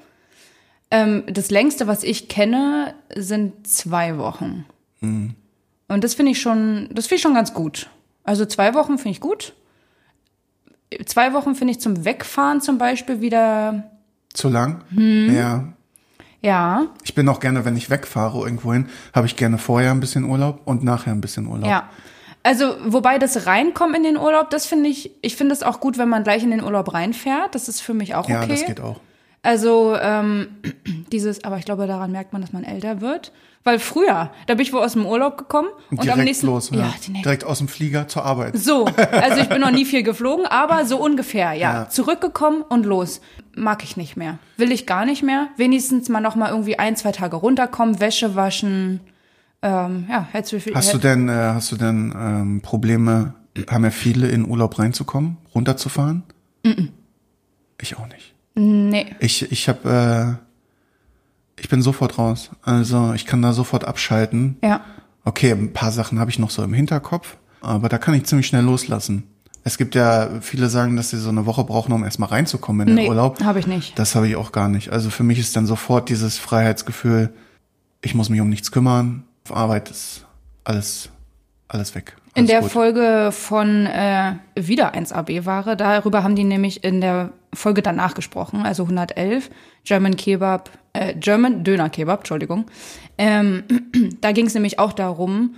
[0.90, 4.64] Ähm, das längste, was ich kenne, sind zwei Wochen.
[5.00, 7.90] Und das finde ich schon, das finde ich schon ganz gut.
[8.24, 9.54] Also zwei Wochen finde ich gut.
[11.04, 13.90] Zwei Wochen finde ich zum Wegfahren zum Beispiel wieder,
[14.32, 14.82] Zu lang?
[14.90, 15.34] Hm.
[15.34, 15.72] Ja.
[16.46, 20.24] Ja, Ich bin auch gerne, wenn ich wegfahre irgendwohin, habe ich gerne vorher ein bisschen
[20.24, 21.68] Urlaub und nachher ein bisschen Urlaub.
[21.68, 21.88] Ja.
[22.44, 25.98] Also, wobei das Reinkommen in den Urlaub, das finde ich, ich finde es auch gut,
[25.98, 27.56] wenn man gleich in den Urlaub reinfährt.
[27.56, 28.32] Das ist für mich auch okay.
[28.34, 29.00] Ja, das geht auch.
[29.42, 30.48] Also, ähm,
[31.12, 33.32] dieses, aber ich glaube, daran merkt man, dass man älter wird.
[33.66, 36.70] Weil früher, da bin ich wohl aus dem Urlaub gekommen und, Direkt am nächsten los.
[36.70, 38.56] Ja, Ja, Direkt aus dem Flieger zur Arbeit.
[38.56, 41.72] so, also ich bin noch nie viel geflogen, aber so ungefähr, ja.
[41.72, 41.88] Ja.
[41.88, 43.20] Zurückgekommen und los.
[43.56, 44.38] Mag ich nicht mehr.
[44.56, 45.48] Will ich gar nicht mehr.
[45.56, 49.00] Wenigstens mal noch mal irgendwie ein, zwei Tage runterkommen, Wäsche waschen.
[49.62, 53.34] Ähm, ja, herzlich Hast du denn, äh, hast du denn ähm, Probleme
[53.68, 56.22] Haben ja viele in Urlaub reinzukommen, runterzufahren?
[57.82, 58.32] Ich auch nicht.
[58.54, 59.06] Nee.
[59.18, 60.45] Ich, ich habe, äh,
[61.58, 62.50] ich bin sofort raus.
[62.62, 64.56] Also ich kann da sofort abschalten.
[64.62, 64.80] Ja.
[65.24, 68.46] Okay, ein paar Sachen habe ich noch so im Hinterkopf, aber da kann ich ziemlich
[68.46, 69.24] schnell loslassen.
[69.64, 72.94] Es gibt ja, viele sagen, dass sie so eine Woche brauchen, um erstmal reinzukommen in
[72.94, 73.42] den Nee, Urlaub.
[73.42, 73.98] habe ich nicht.
[73.98, 74.90] Das habe ich auch gar nicht.
[74.90, 77.32] Also für mich ist dann sofort dieses Freiheitsgefühl,
[78.02, 79.24] ich muss mich um nichts kümmern.
[79.44, 80.24] Auf Arbeit ist
[80.62, 81.08] alles,
[81.66, 82.14] alles weg.
[82.34, 82.70] Alles In der gut.
[82.70, 88.84] Folge von äh, wieder 1AB-Ware, darüber haben die nämlich in der Folge danach gesprochen, also
[88.84, 89.50] 111,
[89.82, 92.66] German Kebab, äh, German Döner Kebab, Entschuldigung.
[93.18, 93.64] Ähm,
[94.20, 95.56] da ging es nämlich auch darum,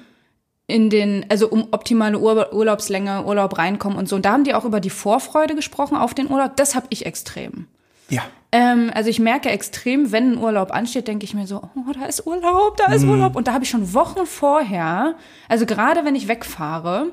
[0.67, 4.17] in den, also um optimale Ur Urlaubslänge, Urlaub reinkommen und so.
[4.17, 6.57] Und da haben die auch über die Vorfreude gesprochen auf den Urlaub.
[6.57, 7.67] Das habe ich extrem.
[8.11, 8.23] Ja.
[8.53, 12.07] Ähm, also ich merke extrem, wenn ein Urlaub ansteht, denke ich mir so, oh, da
[12.07, 13.35] ist Urlaub, da ist Urlaub.
[13.35, 15.15] Und da habe ich schon Wochen vorher,
[15.49, 17.13] also gerade wenn ich wegfahre,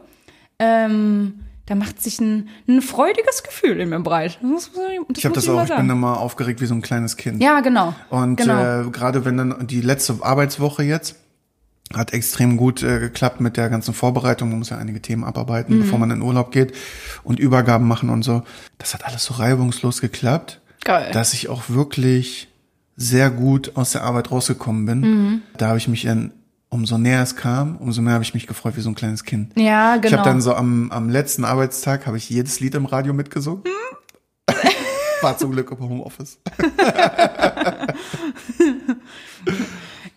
[0.59, 4.39] ähm, da macht sich ein, ein freudiges Gefühl in mir breit.
[4.41, 7.41] Das das Ich habe das auch, ich bin immer aufgeregt wie so ein kleines Kind.
[7.41, 7.95] Ja, genau.
[8.09, 8.81] Und genau.
[8.81, 11.15] äh, gerade wenn dann die letzte Arbeitswoche jetzt
[11.93, 14.49] hat extrem gut äh, geklappt mit der ganzen Vorbereitung.
[14.49, 15.81] Man muss ja einige Themen abarbeiten, Mhm.
[15.81, 16.73] bevor man in Urlaub geht
[17.23, 18.43] und Übergaben machen und so.
[18.79, 21.11] Das hat alles so reibungslos geklappt, Geil.
[21.13, 22.47] dass ich auch wirklich
[22.97, 24.99] sehr gut aus der Arbeit rausgekommen bin.
[25.01, 25.41] Mhm.
[25.57, 26.31] Da habe ich mich dann,
[26.75, 29.57] umso näher es kam, umso mehr habe ich mich gefreut wie so ein kleines Kind.
[29.57, 30.17] ja, Ich genau.
[30.17, 33.63] habe dann so am, am letzten Arbeitstag habe ich jedes Lied im Radio mitgesungen.
[35.21, 36.37] War zum Glück im Homeoffice.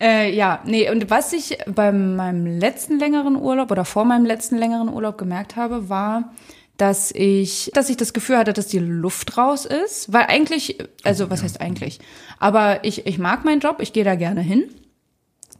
[0.01, 4.57] Äh, ja, nee, und was ich bei meinem letzten längeren Urlaub oder vor meinem letzten
[4.57, 6.31] längeren Urlaub gemerkt habe, war,
[6.77, 10.13] dass ich, dass ich das Gefühl hatte, dass die Luft raus ist.
[10.13, 11.99] Weil eigentlich, also was heißt eigentlich?
[12.39, 14.69] Aber ich, ich mag meinen Job, ich gehe da gerne hin.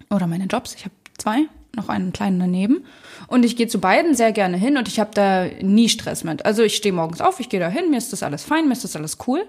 [0.10, 2.86] Oder meine Jobs, ich habe zwei, noch einen kleinen daneben.
[3.28, 6.46] Und ich gehe zu beiden sehr gerne hin und ich habe da nie Stress mit.
[6.46, 8.74] Also ich stehe morgens auf, ich gehe da hin, mir ist das alles fein, mir
[8.74, 9.46] ist das alles cool.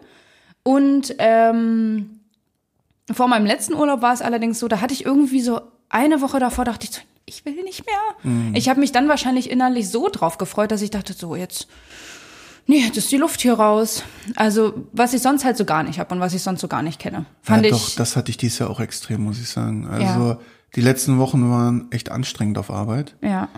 [0.63, 2.21] Und ähm,
[3.11, 6.39] vor meinem letzten Urlaub war es allerdings so, da hatte ich irgendwie so eine Woche
[6.39, 7.95] davor, dachte ich so, ich will nicht mehr.
[8.55, 11.69] Ich habe mich dann wahrscheinlich innerlich so drauf gefreut, dass ich dachte, so jetzt,
[12.71, 14.03] nee, jetzt ist die Luft hier raus.
[14.37, 16.83] Also was ich sonst halt so gar nicht habe und was ich sonst so gar
[16.83, 17.27] nicht kenne.
[17.43, 17.79] Fand ja, ich.
[17.79, 19.87] doch, das hatte ich dieses Jahr auch extrem, muss ich sagen.
[19.89, 20.39] Also Ja.
[20.77, 23.15] die letzten Wochen waren echt anstrengend auf Arbeit.
[23.23, 23.49] ja.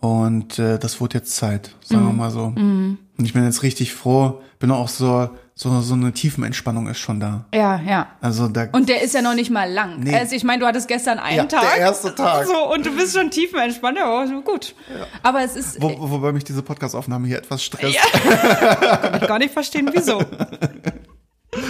[0.00, 2.06] Und äh, das wurde jetzt Zeit, sagen Mhm.
[2.08, 2.44] wir mal so.
[2.56, 7.20] Und ich bin jetzt richtig froh, bin auch so, so, so eine Tiefenentspannung ist schon
[7.20, 7.44] da.
[7.54, 8.06] Ja, ja.
[8.22, 10.00] Also da Und der ist ja noch nicht mal lang.
[10.00, 10.16] Nee.
[10.16, 11.60] Also ich meine, du hattest gestern einen Ja, Tag.
[11.60, 12.46] der erste Tag.
[12.46, 13.98] So, und du bist schon tiefenentspannt.
[13.98, 14.74] Ja, gut.
[15.22, 17.98] Aber es ist, wo, wobei mich diese Podcast-Aufnahme hier etwas stresst.
[18.12, 20.22] kann ich gar nicht verstehen, wieso.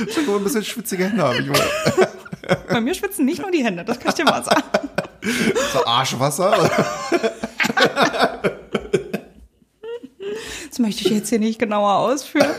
[0.07, 1.51] Ich ein bisschen schwitzige Hände habe ich.
[1.51, 1.65] Oder?
[2.69, 4.63] Bei mir schwitzen nicht nur die Hände, das kann ich dir mal sagen.
[5.75, 6.71] So Arschwasser.
[10.69, 12.51] Das möchte ich jetzt hier nicht genauer ausführen.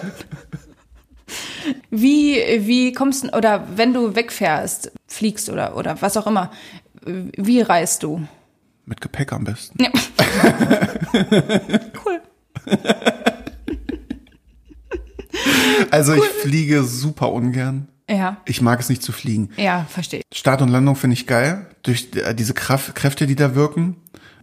[1.90, 6.52] Wie, wie kommst du, oder wenn du wegfährst, fliegst oder, oder was auch immer,
[7.06, 8.22] wie reist du?
[8.86, 9.82] Mit Gepäck am besten.
[9.82, 9.90] Ja.
[12.06, 12.22] cool.
[15.90, 17.88] Also ich fliege super ungern.
[18.10, 19.50] Ja, Ich mag es nicht zu fliegen.
[19.56, 20.22] ja, verstehe.
[20.34, 21.68] Start und Landung finde ich geil.
[21.84, 23.96] Durch äh, diese Kraft, Kräfte, die da wirken.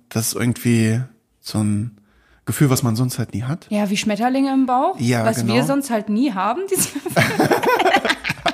[0.08, 1.00] Das ist irgendwie
[1.40, 1.98] so ein
[2.46, 3.66] Gefühl, was man sonst halt nie hat.
[3.68, 5.54] Ja, wie Schmetterlinge im Bauch, Ja, was genau.
[5.54, 6.62] wir sonst halt nie haben.
[6.70, 6.88] Diese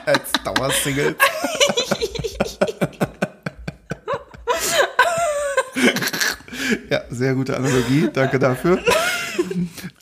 [0.06, 1.16] Als Dauersingle.
[6.90, 8.08] ja, sehr gute Analogie.
[8.12, 8.78] Danke dafür.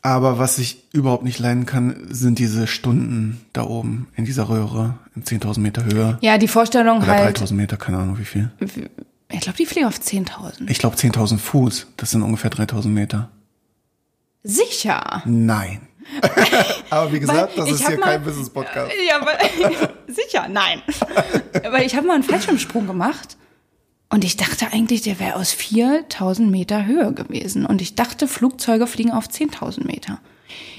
[0.02, 4.98] Aber was ich überhaupt nicht leiden kann, sind diese Stunden da oben in dieser Röhre
[5.14, 6.18] in 10.000 Meter Höhe.
[6.20, 8.50] ja, die Vorstellung Oder halt, 3.000 Meter, keine Ahnung wie viel.
[9.32, 10.68] Ich glaube, die fliegen auf 10.000.
[10.70, 11.86] Ich glaube 10.000 Fuß.
[11.96, 13.30] Das sind ungefähr 3.000 Meter.
[14.42, 15.22] Sicher.
[15.24, 15.80] Nein.
[16.90, 18.92] Aber wie gesagt, Weil das ist hier mal- kein Business-Podcast.
[19.08, 19.32] Ja, aber
[20.08, 20.82] sicher, nein.
[21.70, 23.36] Weil ich habe mal einen Fallschirmsprung gemacht
[24.10, 27.64] und ich dachte eigentlich, der wäre aus 4000 Meter Höhe gewesen.
[27.64, 30.18] Und ich dachte, Flugzeuge fliegen auf 10.000 Meter.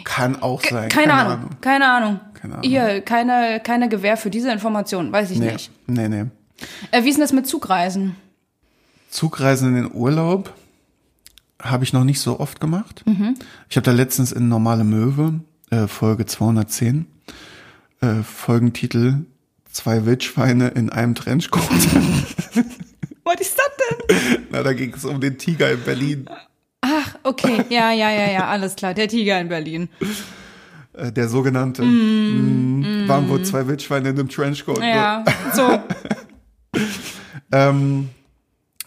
[0.03, 0.89] Kann auch sein.
[0.89, 2.19] Keine, Ahnung, keine Ahnung.
[2.33, 2.69] Keine Ahnung.
[2.69, 5.71] Hier, keine, keine Gewähr für diese Information, weiß ich Nee, nicht.
[5.87, 6.25] nee, nee.
[6.91, 8.17] Äh, wie ist denn das mit Zugreisen?
[9.13, 10.51] Zugreisen in den Urlaub
[11.61, 13.03] habe ich noch nicht so oft gemacht.
[13.05, 13.35] Mhm.
[13.69, 17.05] Ich habe da letztens in Normale Möwe, äh, Folge 210,
[18.01, 19.25] äh, Folgentitel
[19.71, 21.63] Zwei Wildschweine in einem Trenchcoat.
[23.23, 24.45] Was ist das denn?
[24.51, 26.29] Na, da ging es um den Tiger in Berlin.
[26.81, 28.93] Ach, okay, ja, ja, ja, ja, alles klar.
[28.93, 29.89] Der Tiger in Berlin.
[30.93, 31.83] Äh, der sogenannte.
[31.83, 34.79] Mm, waren wohl zwei Wildschweine in einem Trenchcoat.
[34.79, 34.89] ne?
[34.89, 35.23] Ja,
[35.53, 35.79] so.
[37.51, 38.09] Ähm,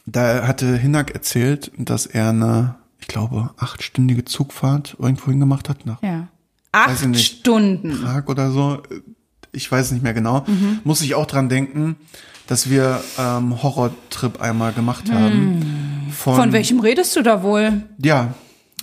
[0.07, 6.03] da hatte Hinak erzählt, dass er eine ich glaube, achtstündige Zugfahrt irgendwo hingemacht hat nach
[6.03, 6.29] Ja.
[6.73, 7.39] Acht nicht.
[7.39, 8.03] Stunden.
[8.03, 8.83] Prag oder so.
[9.53, 10.45] Ich weiß nicht mehr genau.
[10.85, 11.97] Muss ich auch dran denken,
[12.49, 16.11] dass wir ähm, Horrortrip einmal gemacht haben.
[16.11, 17.85] Von, Von welchem redest du da wohl?
[17.99, 18.35] Ja,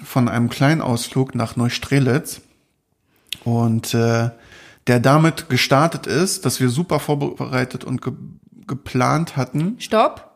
[0.04, 2.42] von einem kleinen Ausflug nach Neustrelitz.
[3.44, 4.30] Und äh,
[4.88, 8.14] der damit gestartet ist, dass wir super vorbereitet und ge
[8.66, 9.76] geplant hatten.
[9.80, 10.33] Stopp.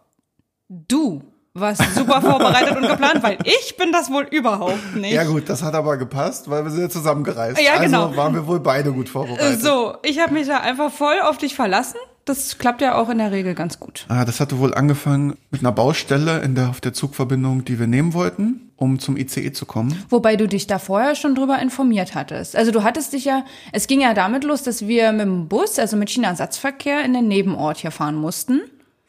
[0.69, 5.13] Du warst super vorbereitet und geplant, weil ich bin das wohl überhaupt nicht.
[5.13, 7.59] Ja gut, das hat aber gepasst, weil wir sind ja zusammengereist.
[7.61, 8.07] Ja, genau.
[8.07, 9.61] Also waren wir wohl beide gut vorbereitet.
[9.61, 11.97] So, ich habe mich da einfach voll auf dich verlassen.
[12.25, 14.05] Das klappt ja auch in der Regel ganz gut.
[14.09, 17.87] Ah, das hatte wohl angefangen mit einer Baustelle in der, auf der Zugverbindung, die wir
[17.87, 20.03] nehmen wollten, um zum ICE zu kommen.
[20.09, 22.57] Wobei du dich da vorher schon drüber informiert hattest.
[22.57, 25.79] Also du hattest dich ja, es ging ja damit los, dass wir mit dem Bus,
[25.79, 28.59] also mit China-Ersatzverkehr, in den Nebenort hier fahren mussten.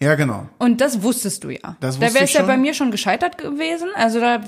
[0.01, 0.49] Ja, genau.
[0.59, 1.77] Und das wusstest du ja.
[1.81, 3.89] Das da wusste wäre ich es ja bei mir schon gescheitert gewesen.
[3.97, 4.41] Also da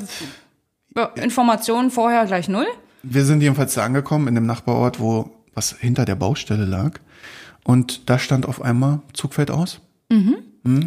[1.16, 2.66] Informationen vorher gleich null.
[3.02, 7.00] Wir sind jedenfalls da angekommen in dem Nachbarort, wo was hinter der Baustelle lag.
[7.64, 9.80] Und da stand auf einmal Zug fällt aus.
[10.10, 10.36] Hm,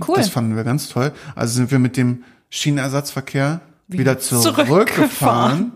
[0.08, 0.15] Cool.
[0.17, 1.12] Das fanden wir ganz toll.
[1.36, 4.67] Also sind wir mit dem Schienenersatzverkehr wieder zurückgefahren.
[4.67, 5.71] zurückgefahren,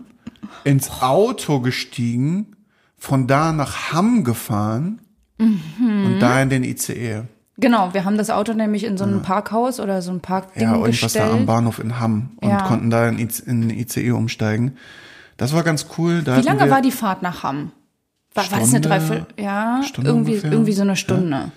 [0.64, 2.56] ins Auto gestiegen,
[2.96, 5.00] von da nach Hamm gefahren
[5.38, 6.04] Mhm.
[6.06, 7.22] und da in den ICE.
[7.60, 10.76] Genau, wir haben das Auto nämlich in so ein Parkhaus oder so ein Parkding Ja,
[10.76, 11.46] irgendwas da am gestellt.
[11.46, 12.62] Bahnhof in Hamm und Ja.
[12.62, 14.76] konnten da in, den ICE umsteigen.
[15.36, 16.22] Das war ganz cool.
[16.22, 17.72] Da Wie lange war die Fahrt nach Hamm?
[18.34, 18.88] War, war das eine Stunde?
[18.88, 19.26] Dreiviertel?
[19.42, 20.52] Ja, Stunde irgendwie, ungefähr?
[20.52, 21.50] irgendwie so eine Stunde.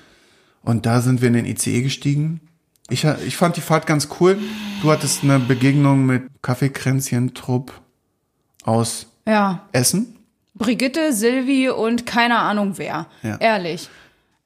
[0.64, 2.42] Und da sind wir in den ICE gestiegen.
[2.90, 4.38] Ich, ich fand die Fahrt ganz cool.
[4.82, 7.72] Du hattest eine Begegnung mit Kaffeekränzchen-Trupp
[8.64, 9.62] aus Ja.
[9.72, 10.16] Essen.
[10.56, 13.08] Brigitte, Silvi und keine Ahnung wer.
[13.24, 13.38] Ja.
[13.38, 13.90] Ehrlich.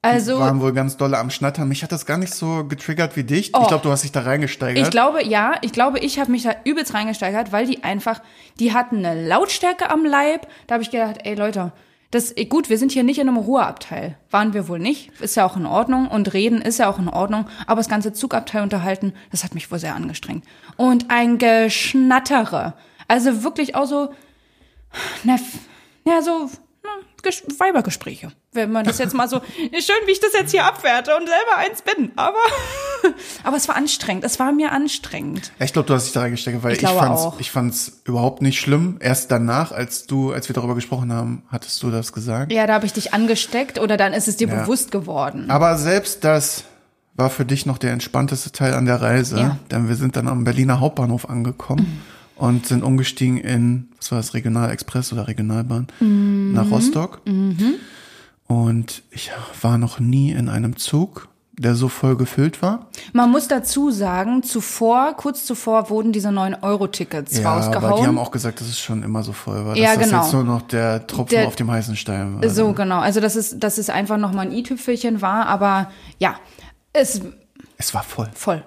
[0.05, 1.67] Also, waren wohl ganz dolle am Schnattern.
[1.67, 3.51] Mich hat das gar nicht so getriggert wie dich.
[3.53, 3.59] Oh.
[3.61, 4.83] Ich glaube, du hast dich da reingesteigert.
[4.83, 8.21] ich glaube, ja, ich glaube, ich habe mich da übelst reingesteigert, weil die einfach,
[8.59, 10.47] die hatten eine Lautstärke am Leib.
[10.67, 11.71] Da habe ich gedacht, ey Leute,
[12.11, 14.15] das gut, wir sind hier nicht in einem Ruheabteil.
[14.29, 15.11] Waren wir wohl nicht.
[15.19, 16.07] Ist ja auch in Ordnung.
[16.07, 17.47] Und reden ist ja auch in Ordnung.
[17.67, 20.45] Aber das ganze Zugabteil unterhalten, das hat mich wohl sehr angestrengt.
[20.77, 22.73] Und ein Geschnattere.
[23.07, 24.13] Also wirklich auch so,
[25.23, 25.37] na,
[26.05, 26.49] ja, so
[27.25, 28.31] Ges- Weibergespräche.
[28.53, 31.57] Wenn man das jetzt mal so, schön, wie ich das jetzt hier abwerte und selber
[31.57, 32.11] eins bin.
[32.15, 32.37] Aber,
[33.43, 34.23] aber es war anstrengend.
[34.23, 35.51] Es war mir anstrengend.
[35.59, 37.39] Ich glaube, du hast dich da reingesteigert, weil Ich ich, fand's, auch.
[37.39, 38.97] ich fand's überhaupt nicht schlimm.
[38.99, 42.51] Erst danach, als du, als wir darüber gesprochen haben, hattest du das gesagt.
[42.51, 44.61] Ja, da habe ich dich angesteckt oder dann ist es dir Ja.
[44.61, 45.49] bewusst geworden.
[45.49, 46.63] Aber selbst das
[47.17, 49.57] war für dich noch der entspannteste Teil an der Reise, Ja.
[49.71, 52.01] denn wir sind dann am Berliner Hauptbahnhof angekommen
[52.35, 56.51] und sind umgestiegen in, was war das, Regionalexpress oder Regionalbahn Mhm.
[56.53, 57.21] nach Rostock.
[58.47, 62.87] Und ich war noch nie in einem Zug, der so voll gefüllt war.
[63.13, 67.83] Man muss dazu sagen, zuvor, kurz zuvor wurden diese 9-Euro-Tickets Ja, rausgehauen.
[67.85, 69.75] aber die haben auch gesagt, dass es schon immer so voll war.
[69.77, 70.23] Ja, dass das genau.
[70.23, 72.49] jetzt nur noch der Tropfen Der- auf dem heißen Stein war.
[72.49, 72.99] so, genau.
[72.99, 76.35] Also, dass es, dass es einfach nochmal ein i-Tüpfelchen war, aber ja,
[76.93, 77.21] es
[77.77, 78.29] Es war voll.
[78.35, 78.63] voll.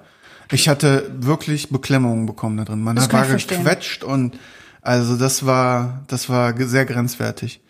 [0.51, 2.81] Ich hatte wirklich Beklemmungen bekommen da drin.
[2.83, 4.39] Man Das war ich gequetscht und
[4.83, 7.61] also das war, das war sehr grenzwertig.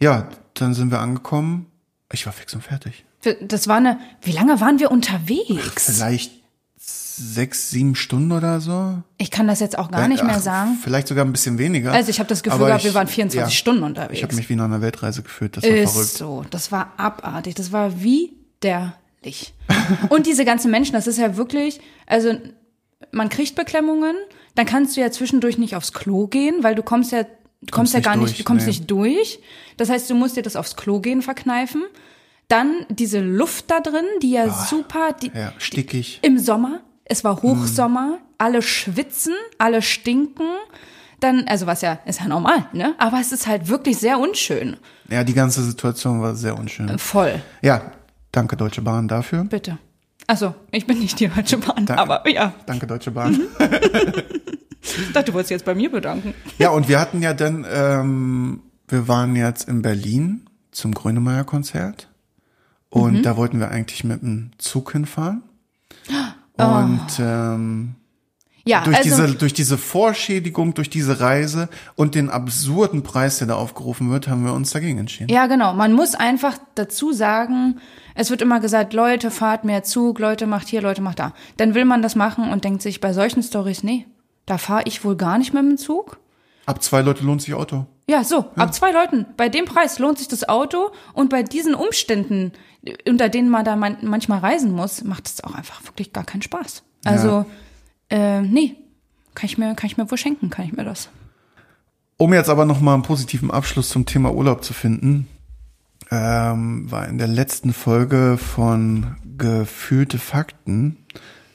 [0.00, 1.66] Ja, dann sind wir angekommen.
[2.12, 3.04] Ich war fix und fertig.
[3.42, 5.84] Das war eine, wie lange waren wir unterwegs?
[5.86, 6.32] Vielleicht
[6.76, 9.02] sechs, sieben Stunden oder so.
[9.18, 10.78] Ich kann das jetzt auch gar nicht mehr Ach, sagen.
[10.82, 11.92] Vielleicht sogar ein bisschen weniger.
[11.92, 14.22] Also ich habe das Gefühl gehabt, ich- wir waren 24 ja, Stunden Ich unterwegs.
[14.22, 15.56] habe mich wie nach einer Weltreise gefühlt.
[15.56, 16.10] Das war Ist verrückt.
[16.12, 16.44] so.
[16.50, 17.56] Das war abartig.
[17.56, 17.90] Das war
[19.22, 19.54] widerlich.
[20.08, 22.32] Und diese ganzen Menschen, das ist ja wirklich, also
[23.12, 24.16] man kriegt Beklemmungen,
[24.54, 27.28] dann kannst du ja zwischendurch nicht aufs Klo gehen, weil du kommst ja, du
[27.70, 28.72] kommst, Kommst ja gar nicht, du kommst nee.
[28.72, 29.40] nicht durch.
[29.76, 31.84] Das heißt, du musst dir das aufs Klo gehen verkneifen.
[32.48, 36.18] Dann diese Luft da drin, die ja super, die, Ja, stickig.
[36.22, 40.46] im Sommer, es war Hochsommer, alle schwitzen, alle stinken.
[41.20, 42.94] Dann, also was ja, ist ja normal, ne?
[42.98, 44.76] Aber es ist halt wirklich sehr unschön.
[45.10, 46.96] Ja, die ganze Situation war sehr unschön.
[46.98, 47.42] Voll.
[47.60, 47.92] Ja,
[48.38, 49.44] danke Deutsche Bahn dafür.
[49.44, 49.78] Bitte.
[50.28, 51.98] Also, ich bin nicht die Deutsche Bahn, Danke.
[51.98, 53.32] aber ja, Danke Deutsche Bahn.
[53.32, 53.46] Mhm.
[54.80, 56.34] ich dachte, du wolltest jetzt bei mir bedanken.
[56.58, 62.08] Ja, und wir hatten ja dann, ähm, wir waren jetzt in Berlin zum Grönemeyer-Konzert.
[62.90, 63.22] Und Mhm.
[63.22, 65.42] da wollten wir eigentlich mit dem Zug hinfahren.
[66.58, 66.64] Oh.
[66.64, 67.94] Und ähm,
[68.68, 73.46] Ja, durch, also, diese, durch diese Vorschädigung, durch diese Reise und den absurden Preis, der
[73.46, 75.32] da aufgerufen wird, haben wir uns dagegen entschieden.
[75.32, 77.80] ja genau, man muss einfach dazu sagen,
[78.14, 81.32] es wird immer gesagt, Leute, fahrt mehr Zug, Leute, macht hier, Leute, macht da.
[81.56, 84.06] Dann will man das machen und denkt sich bei solchen Stories, nee,
[84.44, 86.18] da fahre ich wohl gar nicht mit dem Zug.
[86.66, 87.86] Ab zwei Leute lohnt sich Auto.
[88.06, 89.24] Ja, so, ab zwei Leuten.
[89.38, 92.52] Bei dem Preis lohnt sich das Auto und bei diesen Umständen,
[93.08, 96.42] unter denen man da man, manchmal reisen muss, macht es auch einfach wirklich gar keinen
[96.42, 96.82] Spaß.
[97.04, 97.46] Also,
[98.10, 98.76] äh, nee,
[99.34, 101.08] kann ich mir, kann ich mir wohl schenken, kann ich mir das.
[102.16, 105.28] Um jetzt aber noch mal einen positiven Abschluss zum Thema Urlaub zu finden,
[106.10, 110.96] ähm, war in der letzten Folge von Gefühlte Fakten,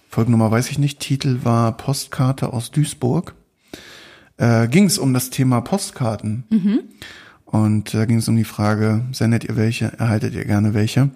[0.10, 3.36] Folgennummer weiß ich nicht, Titel war Postkarte aus Duisburg,
[4.38, 6.44] äh, ging es um das Thema Postkarten.
[7.46, 11.12] Und da ging es um die Frage, sendet ihr welche, erhaltet ihr gerne welche?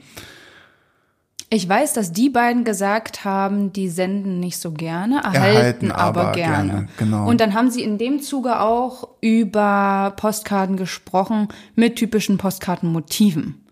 [1.49, 6.21] Ich weiß, dass die beiden gesagt haben, die senden nicht so gerne, erhalten, Erhalten aber,
[6.21, 6.67] aber gerne.
[6.67, 7.29] gerne, genau.
[7.29, 13.63] Und dann haben sie in dem Zuge auch über Postkarten gesprochen mit typischen Postkartenmotiven.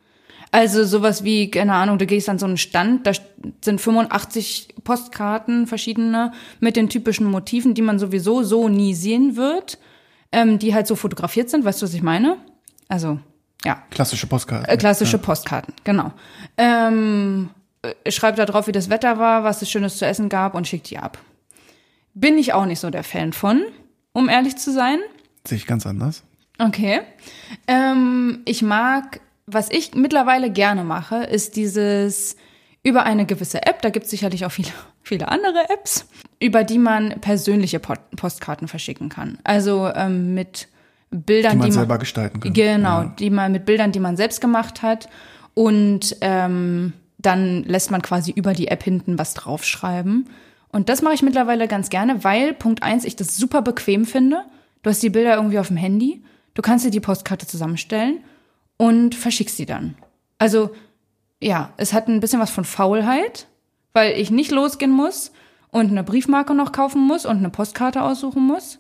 [0.52, 3.12] Also sowas wie, keine Ahnung, du gehst an so einen Stand, da
[3.62, 9.80] sind 85 Postkarten verschiedene mit den typischen Motiven, die man sowieso so nie sehen wird,
[10.32, 12.38] ähm, die halt so fotografiert sind, weißt du, was ich meine?
[12.88, 13.20] Also,
[13.66, 13.84] ja.
[13.90, 14.70] Klassische Postkarten.
[14.70, 16.14] Äh, klassische Postkarten, genau.
[16.58, 17.55] Ähm, äh,
[18.10, 20.90] schreibt da drauf, wie das Wetter war, was es Schönes zu essen gab und schickt
[20.90, 21.18] die ab.
[22.14, 23.64] Bin ich auch nicht so der Fan von,
[24.14, 25.00] um ehrlich zu sein.
[25.48, 26.24] Sehe ich ganz anders.
[26.60, 27.02] Okay.
[27.68, 32.36] Ähm, ich mag, was ich mittlerweile gerne mache, ist dieses
[32.84, 34.70] über eine gewisse App, da gibt es sicherlich auch viele,
[35.04, 36.08] viele andere Apps,
[36.40, 39.40] über die man persönliche Po- Postkarten verschicken kann.
[39.44, 40.68] Also ähm, mit
[41.12, 42.54] Bildern, Die man selber gestalten kann.
[42.54, 43.16] Genau, Ja.
[43.20, 45.08] die man mit Bildern, die man selbst gemacht hat.
[45.54, 50.30] Und ähm, dann lässt man quasi über die App hinten was draufschreiben.
[50.70, 54.44] Und das mache ich mittlerweile ganz gerne, weil Punkt eins, ich das super bequem finde.
[54.84, 56.24] Du hast die Bilder irgendwie auf dem Handy,
[56.54, 58.20] du kannst dir die Postkarte zusammenstellen
[58.78, 59.96] und verschickst sie dann.
[60.38, 60.72] Also
[61.42, 63.48] ja, es hat ein bisschen was von Faulheit,
[63.94, 65.32] weil ich nicht losgehen muss
[65.72, 68.80] und eine Briefmarke noch kaufen muss und eine Postkarte aussuchen muss,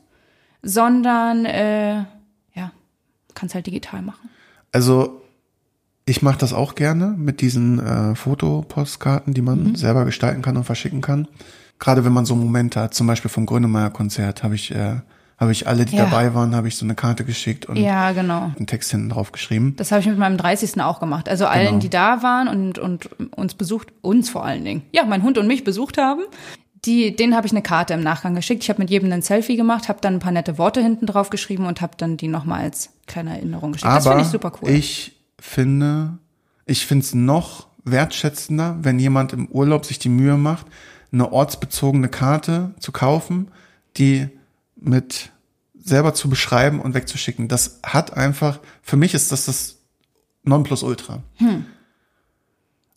[0.62, 1.98] sondern äh,
[2.54, 2.72] ja,
[3.34, 4.30] kannst halt digital machen.
[4.72, 5.22] Also
[6.06, 9.76] ich mache das auch gerne mit diesen äh, Fotopostkarten, die man Mhm.
[9.76, 11.28] selber gestalten kann und verschicken kann.
[11.80, 14.98] Gerade wenn man so Momente hat, zum Beispiel vom Grönemeyer-Konzert, habe ich, äh,
[15.38, 16.06] habe ich alle, die Ja.
[16.06, 18.52] dabei waren, habe ich so eine Karte geschickt und Ja, genau.
[18.56, 19.74] einen Text hinten drauf geschrieben.
[19.78, 20.80] Das habe ich mit meinem 30.
[20.82, 21.28] auch gemacht.
[21.28, 21.80] Also allen, Genau.
[21.80, 25.48] die da waren und, und uns besucht, uns vor allen Dingen, ja, mein Hund und
[25.48, 26.22] mich besucht haben,
[26.86, 28.64] die, denen habe ich eine Karte im Nachgang geschickt.
[28.64, 31.32] Ich habe mit jedem ein Selfie gemacht, habe dann ein paar nette Worte hinten drauf
[31.32, 33.92] geschrieben und habe dann die nochmal als kleine Erinnerung geschickt.
[33.92, 34.70] das Aber finde ich super cool.
[34.70, 36.18] ich finde,
[36.66, 40.66] ich finde es noch wertschätzender, wenn jemand im Urlaub sich die Mühe macht,
[41.12, 43.52] eine ortsbezogene Karte zu kaufen,
[43.98, 44.28] die
[44.76, 45.32] mit
[45.80, 47.48] selber zu beschreiben und wegzuschicken.
[47.48, 49.78] Das hat einfach, für mich ist das das
[50.44, 51.22] Nonplusultra.
[51.36, 51.66] Hm.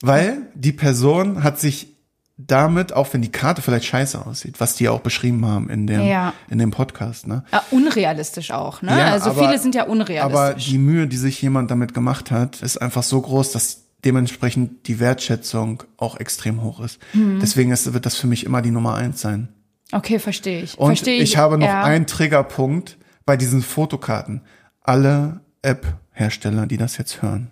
[0.01, 1.98] Weil die Person hat sich
[2.39, 6.03] damit, auch wenn die Karte vielleicht scheiße aussieht, was die auch beschrieben haben in dem,
[6.03, 6.33] Ja.
[6.49, 7.45] in dem Podcast, ne?
[7.53, 8.97] ja, unrealistisch auch, ne?
[8.97, 10.67] Ja, also aber- viele sind ja Aber unrealistisch.
[10.67, 15.01] die Mühe, die sich jemand damit gemacht hat, ist einfach so groß, dass dementsprechend die
[15.01, 17.01] Wertschätzung auch extrem hoch ist.
[17.13, 17.41] Hm.
[17.41, 19.49] Deswegen ist, wird das für mich immer die Nummer eins sein.
[19.91, 20.79] okay, verstehe ich.
[20.79, 21.83] Und verstehe ich, habe noch ja.
[21.83, 24.43] einen Triggerpunkt bei diesen Fotokarten.
[24.83, 27.51] Alle App-Hersteller, die das jetzt hören,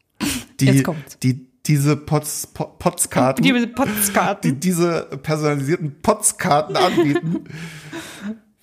[0.60, 4.58] die, Jetzt die diese Pots, Po- Potskarten, Die die, Postkarten.
[4.60, 7.44] diese personalisierten Potskarten anbieten,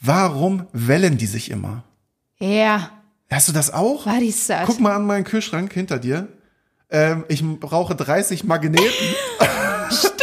[0.01, 1.83] warum wellen die sich immer?
[2.39, 2.91] Ja,
[3.31, 4.05] Hast du das auch?
[4.07, 4.65] war die sad.
[4.65, 6.27] Guck mal an meinen Kühlschrank hinter dir.
[6.89, 8.89] Ähm, ich brauche 30 Magneten.
[9.91, 10.17] Stimmt.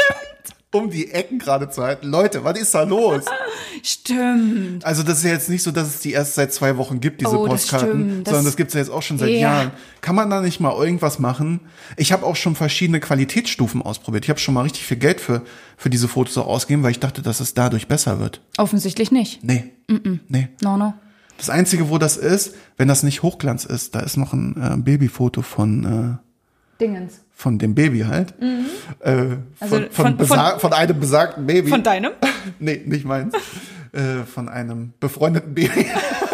[0.73, 2.09] Um die Ecken gerade zu halten.
[2.09, 3.25] Leute, was ist da los?
[3.83, 4.85] Stimmt.
[4.85, 7.21] Also das ist ja jetzt nicht so, dass es die erst seit zwei Wochen gibt,
[7.21, 8.25] diese Oh, Postkarten.
[8.25, 9.39] Das- sondern das gibt's ja jetzt auch schon seit Ja.
[9.39, 9.71] Jahren.
[10.01, 11.61] Kann man da nicht mal irgendwas machen?
[11.97, 14.25] Ich habe auch schon verschiedene Qualitätsstufen ausprobiert.
[14.25, 15.43] Ich habe schon mal richtig viel Geld für,
[15.77, 18.41] für diese Fotos auch ausgegeben, weil ich dachte, dass es dadurch besser wird.
[18.59, 19.43] Offensichtlich nicht.
[19.45, 19.73] Nee.
[20.29, 20.49] Nee.
[20.63, 20.95] No, no.
[21.39, 24.77] Das Einzige, wo das ist, wenn das nicht Hochglanz ist, da ist noch ein äh,
[24.79, 26.19] Babyfoto von...
[26.21, 27.21] Äh, Dingens.
[27.39, 28.35] Von dem Baby halt.
[28.41, 29.43] Äh, von, Mhm.
[29.61, 31.69] Also von, von- besa von einem besagten Baby.
[31.69, 32.13] Von deinem?
[32.59, 33.35] nee, nicht meins.
[33.93, 35.87] äh, von einem befreundeten Baby.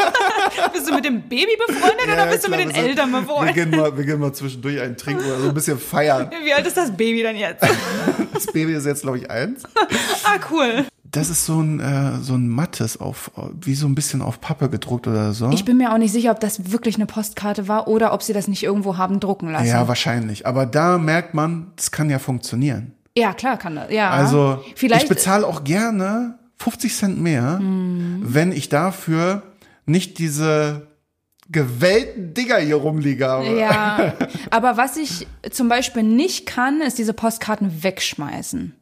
[0.96, 2.88] Bist du mit dem Baby befreundet oder Ja, bist du klar, mit den wir sind-
[2.90, 3.54] Eltern Wir befreundet?
[3.54, 6.30] gehen mal, wir gehen mal zwischendurch einen trinken oder so ein bisschen feiern.
[6.44, 7.64] Wie alt ist das Baby denn jetzt?
[8.34, 9.62] Das Baby ist jetzt, glaube ich, eins.
[10.24, 10.84] Ah, cool.
[11.04, 13.30] Das ist so ein, äh, so ein mattes auf,
[13.60, 15.50] wie so ein bisschen auf Pappe gedruckt oder so.
[15.50, 18.32] Ich bin mir auch nicht sicher, ob das wirklich eine Postkarte war oder ob sie
[18.32, 19.66] das nicht irgendwo haben drucken lassen.
[19.66, 20.46] ja, wahrscheinlich.
[20.46, 22.92] Aber da merkt man, das kann ja funktionieren.
[23.16, 23.92] Ja, klar kann das.
[23.92, 24.08] Ja.
[24.10, 28.20] Also vielleicht ich bezahle auch gerne 50 Cent mehr, Hm.
[28.22, 29.42] wenn ich dafür
[29.86, 30.88] nicht diese
[31.50, 33.58] gewellten Dinger hier rumliegen habe.
[33.58, 34.14] Ja,
[34.50, 38.74] aber was ich zum Beispiel nicht kann, ist diese Postkarten wegschmeißen.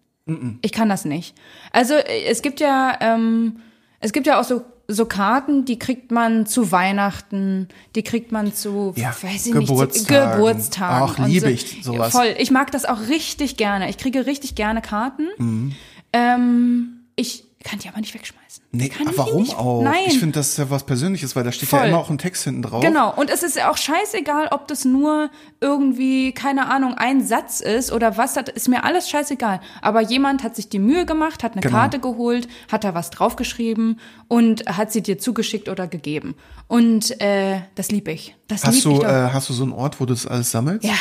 [0.62, 1.34] Ich kann das nicht.
[1.72, 3.56] Also es gibt ja, ähm,
[3.98, 8.52] es gibt ja auch so so Karten, die kriegt man zu Weihnachten, die kriegt man
[8.52, 10.36] zu, Ja, weiß ich nicht, zu Geburtstagen.
[10.36, 11.24] Geburtstagen.
[11.24, 11.52] Und liebe so.
[11.52, 12.12] ich sowas.
[12.12, 12.34] Voll.
[12.38, 13.88] Ich mag das auch richtig gerne.
[13.88, 15.28] Ich kriege richtig gerne Karten.
[15.38, 15.72] Mhm.
[16.12, 18.64] Ähm, ich Kann die aber nicht wegschmeißen.
[18.72, 19.82] Nee, Kann aber warum nicht- auch?
[19.82, 20.04] Nein.
[20.06, 21.88] Ich finde, das ist ja was Persönliches, weil da steht ja Voll.
[21.88, 22.82] immer auch ein Text hinten drauf.
[22.82, 25.28] Genau, und es ist ja auch scheißegal, ob das nur
[25.60, 29.60] irgendwie, keine Ahnung, ein Satz ist oder was, das ist mir alles scheißegal.
[29.82, 31.76] Aber jemand hat sich die Mühe gemacht, hat eine Genau.
[31.76, 36.34] Karte geholt, hat da was draufgeschrieben und hat sie dir zugeschickt oder gegeben.
[36.66, 38.36] Und äh, das lieb ich.
[38.48, 40.50] Das Hast lieb du, ich äh, hast du so einen Ort, wo du das alles
[40.50, 40.84] sammelst?
[40.86, 40.94] Ja.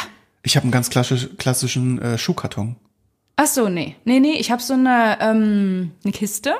[0.43, 2.75] Ich habe einen ganz klassisch, klassischen äh, Schuhkarton.
[3.41, 3.95] Ach so, nee.
[4.03, 6.55] Nee, nee, ich habe so eine, ähm, eine Kiste.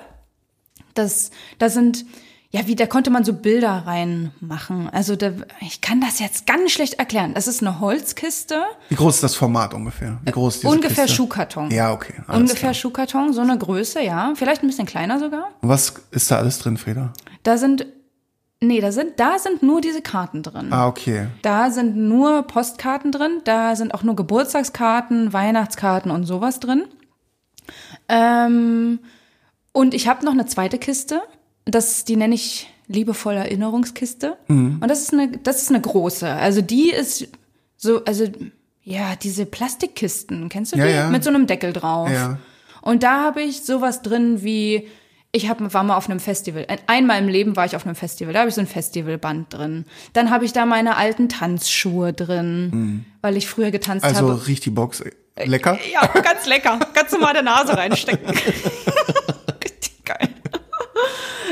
[0.94, 2.06] Das, da sind,
[2.52, 4.90] ja, wie, da konnte man so Bilder reinmachen.
[4.90, 7.34] Also da, ich kann das jetzt ganz schlecht erklären.
[7.34, 10.20] Das ist eine Holzkiste, Wie groß ist das Format ungefähr?
[10.24, 11.18] Wie groß ist diese ungefähr Kiste?
[11.18, 11.70] Schuhkarton.
[11.70, 12.14] Ja, okay.
[12.30, 12.74] Ungefähr klar.
[12.74, 14.32] Schuhkarton, so eine Größe, ja.
[14.36, 15.50] Vielleicht ein bisschen kleiner sogar.
[15.60, 17.12] Und Was ist da alles drin, Frieda?
[17.44, 17.88] Da sind,
[18.62, 20.68] nee, da sind, da sind nur diese Karten drin.
[20.72, 21.28] Ah, okay.
[21.42, 26.84] Da sind nur Postkarten drin, da sind auch nur Geburtstagskarten, Weihnachtskarten und sowas drin.
[28.08, 29.00] Ähm,
[29.72, 31.22] und ich habe noch eine zweite Kiste,
[31.66, 34.38] das, die nenne ich liebevoll Erinnerungskiste.
[34.48, 34.80] Mhm.
[34.82, 36.28] Und das ist eine, das ist eine große.
[36.28, 37.28] Also die ist
[37.78, 38.26] so, also
[38.84, 40.92] ja, diese Plastikkisten, kennst du Ja, die?
[40.94, 41.10] ja.
[41.10, 42.10] Mit so einem Deckel drauf.
[42.10, 42.40] Ja.
[42.82, 44.88] Und da habe ich sowas drin wie,
[45.32, 46.66] ich hab, war mal auf einem Festival.
[46.68, 48.34] Ein- Einmal im Leben war ich auf einem Festival.
[48.34, 49.86] Da habe ich so ein Festivalband drin.
[50.14, 54.10] Dann habe ich da meine alten Tanzschuhe drin, weil ich früher getanzt Mhm.
[54.10, 54.48] Also habe.
[54.48, 55.04] riecht die Box
[55.38, 55.78] lecker?
[55.94, 56.80] Ja, ganz lecker.
[56.96, 58.28] Ganz normal der Nase reinstecken.
[59.64, 60.30] Richtig geil.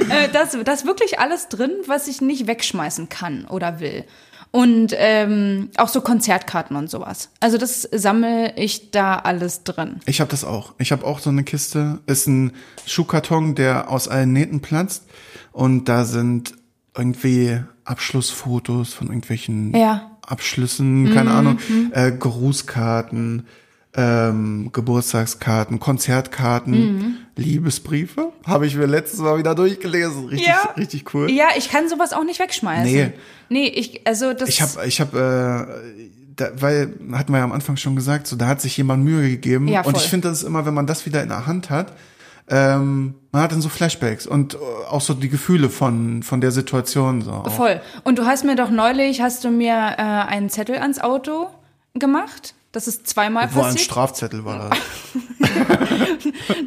[0.10, 4.06] Äh, das, das ist wirklich alles drin, was ich nicht wegschmeißen kann oder will.
[4.52, 7.30] Und ähm, auch so Konzertkarten und sowas.
[7.39, 10.00] Also das sammle ich da alles drin.
[10.06, 10.74] Ich habe das auch.
[10.78, 12.00] Ich habe auch so eine Kiste.
[12.08, 12.54] Ist ein
[12.86, 15.04] Schuhkarton, der aus allen Nähten platzt.
[15.52, 16.54] Und da sind
[16.95, 20.12] irgendwie Abschlussfotos von irgendwelchen Ja.
[20.26, 21.58] Abschlüssen, keine Ahnung,
[21.91, 23.48] äh, Grußkarten,
[23.96, 28.32] ähm, Geburtstagskarten, Konzertkarten, Liebesbriefe.
[28.46, 30.26] Habe ich mir letztes Mal wieder durchgelesen.
[30.28, 30.74] Richtig, Ja.
[30.78, 31.32] richtig cool.
[31.32, 32.84] Ja, ich kann sowas auch nicht wegschmeißen.
[32.94, 33.14] Nee.
[33.50, 34.50] Nee, ich, also das.
[34.50, 38.36] Ich habe, ich habe, äh, da, weil hatten wir ja am Anfang schon gesagt, so
[38.36, 39.68] da hat sich jemand Mühe gegeben.
[39.68, 40.02] Ja, und voll.
[40.04, 41.94] ich finde das ist immer, wenn man das wieder in der Hand hat,
[42.50, 44.58] ähm, man hat dann so Flashbacks und äh,
[44.90, 47.32] auch so die Gefühle von von der Situation so.
[47.32, 47.52] Auch.
[47.52, 47.82] Voll.
[48.04, 51.48] Und du hast mir doch neulich, hast du mir äh, einen Zettel ans Auto
[51.96, 52.54] gemacht.
[52.72, 53.86] Das ist zweimal Wo ein passiert.
[53.86, 54.80] Strafzettel war das.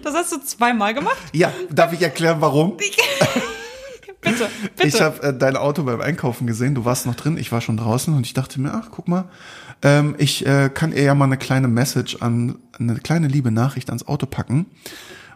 [0.02, 1.16] Das hast du zweimal gemacht?
[1.32, 2.76] Ja, darf ich erklären, warum?
[4.22, 4.88] Bitte, bitte.
[4.88, 6.74] Ich habe äh, dein Auto beim Einkaufen gesehen.
[6.74, 9.30] Du warst noch drin, ich war schon draußen und ich dachte mir, ach, guck mal,
[9.82, 13.88] ähm, ich äh, kann ihr ja mal eine kleine Message an, eine kleine liebe Nachricht
[13.88, 14.66] ans Auto packen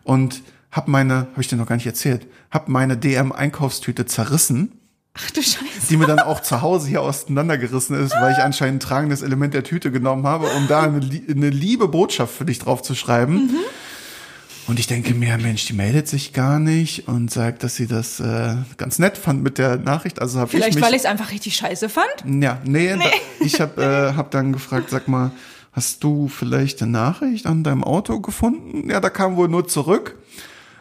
[0.03, 4.73] und hab meine, habe ich dir noch gar nicht erzählt, hab meine DM-Einkaufstüte zerrissen,
[5.17, 5.87] Ach du Scheiße.
[5.89, 9.55] die mir dann auch zu Hause hier auseinandergerissen ist, weil ich anscheinend ein tragendes Element
[9.55, 13.47] der Tüte genommen habe, um da eine, eine liebe Botschaft für dich drauf zu schreiben.
[13.47, 13.59] Mhm.
[14.67, 18.19] Und ich denke mir, Mensch, die meldet sich gar nicht und sagt, dass sie das
[18.19, 20.21] äh, ganz nett fand mit der Nachricht.
[20.21, 22.43] Also habe ich Vielleicht, weil ich es einfach richtig scheiße fand?
[22.43, 23.05] ja, nee, Da,
[23.45, 25.33] ich habe äh, hab dann gefragt, sag mal,
[25.73, 28.89] hast du vielleicht eine Nachricht an deinem Auto gefunden?
[28.89, 30.17] Ja, da kam wohl nur zurück.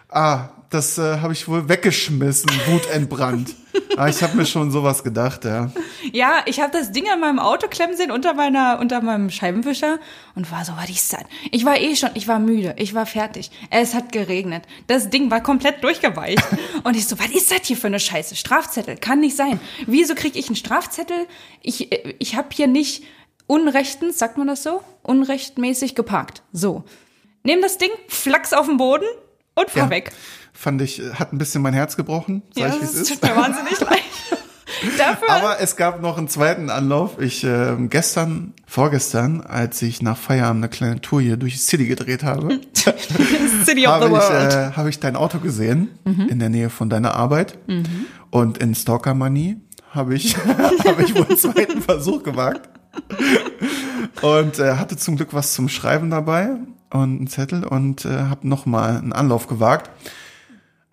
[0.09, 3.55] Ah, das äh, habe ich wohl weggeschmissen, wutentbrannt.
[3.97, 5.71] ah, ich habe mir schon sowas gedacht, ja.
[6.11, 9.99] Ja, ich habe das Ding an meinem Auto klemmen sehen unter meiner unter meinem Scheibenwischer
[10.35, 11.23] und war so, was ist das?
[11.51, 13.51] Ich war eh schon, ich war müde, ich war fertig.
[13.69, 14.63] Es hat geregnet.
[14.87, 16.43] Das Ding war komplett durchgeweicht
[16.83, 18.35] und ich so, was ist das hier für eine Scheiße?
[18.35, 19.59] Strafzettel kann nicht sein.
[19.85, 21.27] Wieso kriege ich einen Strafzettel?
[21.61, 23.03] Ich äh, ich habe hier nicht
[23.47, 24.81] unrechtens, sagt man das so?
[25.03, 26.43] Unrechtmäßig geparkt.
[26.51, 26.83] So.
[27.43, 29.05] Nehm das Ding, flachs auf den Boden
[29.55, 29.89] und fahr ja.
[29.89, 30.11] weg.
[30.53, 33.09] Fand ich, äh, hat ein bisschen mein Herz gebrochen, sag ich, wie es ist.
[33.09, 33.99] tut mir wahnsinnig leid.
[34.97, 37.19] Dafür Aber es gab noch einen zweiten Anlauf.
[37.19, 41.85] Ich äh, gestern, vorgestern, als ich nach Feierabend eine kleine Tour hier durch die City
[41.85, 42.59] gedreht habe,
[43.65, 44.53] City of habe the ich, World.
[44.53, 47.57] äh, habe ich dein Auto gesehen in der Nähe von deiner Arbeit
[48.31, 49.57] und in Stalker Money
[49.91, 50.35] habe ich
[50.85, 52.67] habe ich wohl einen zweiten Versuch gewagt
[54.21, 56.49] und äh, hatte zum Glück was zum Schreiben dabei
[56.91, 59.89] und einen Zettel und äh, habe noch mal einen Anlauf gewagt.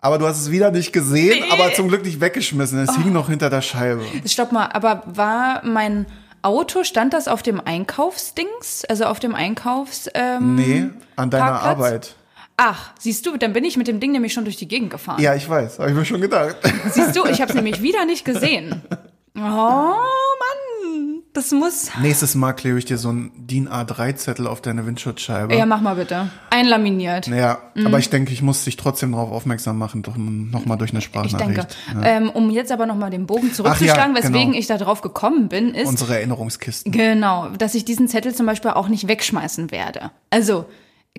[0.03, 2.79] Aber du hast es wieder nicht gesehen, aber zum Glück nicht weggeschmissen.
[2.79, 4.01] Es hing noch hinter der Scheibe.
[4.25, 6.07] Stopp mal, aber war mein
[6.41, 8.83] Auto, stand das auf dem Einkaufsdings?
[8.89, 10.09] Also auf dem Einkaufs...
[10.15, 11.65] Ähm, Nee, an deiner Parkplatz?
[11.77, 12.15] Arbeit.
[12.57, 15.21] Ach, siehst du, dann bin ich mit dem Ding nämlich schon durch die Gegend gefahren.
[15.21, 16.55] Ja, ich weiß, habe ich mir schon gedacht.
[16.91, 18.81] Siehst du, ich habe es nämlich wieder nicht gesehen.
[19.33, 21.89] Oh Mann, das muss...
[22.01, 25.55] Nächstes Mal klebe ich dir so einen DIN A3-Zettel auf deine Windschutzscheibe.
[25.55, 26.29] Ja, mach mal bitte.
[26.49, 27.27] Einlaminiert.
[27.27, 27.87] Ja, Mhm.
[27.87, 31.05] aber ich denke, ich muss dich trotzdem darauf aufmerksam machen, doch nochmal durch eine Ich
[31.05, 31.77] Sprachnachricht.
[31.93, 34.57] denke, ähm, um jetzt aber nochmal den Bogen zurückzuschlagen, ja, weswegen genau.
[34.59, 36.91] ich da drauf gekommen bin, ist, Unsere Erinnerungskisten.
[36.91, 40.11] Genau, dass ich diesen Zettel zum Beispiel auch nicht wegschmeißen werde.
[40.29, 40.65] Also,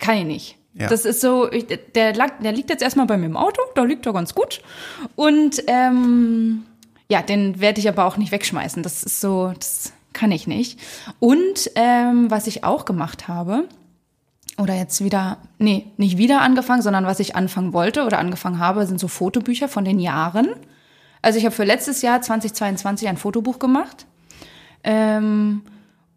[0.01, 0.59] kann ich nicht.
[0.75, 0.89] Ja.
[0.89, 3.83] Das ist so, ich, der, lag, der liegt jetzt erstmal bei mir im Auto, da
[3.85, 4.63] liegt er ganz gut.
[5.17, 6.63] Und ähm,
[7.11, 8.83] ja, den werde ich aber auch nicht wegschmeißen.
[8.83, 9.93] Das ist so, das
[10.23, 10.79] kann ich nicht.
[11.19, 13.65] Und ähm, was ich auch gemacht habe,
[14.57, 18.87] oder jetzt wieder, nee, nicht wieder angefangen, sondern was ich anfangen wollte oder angefangen habe,
[18.87, 20.51] sind so Fotobücher von den Jahren.
[21.23, 24.07] Also ich habe für letztes Jahr 2022 ein Fotobuch gemacht.
[24.85, 25.63] Ähm,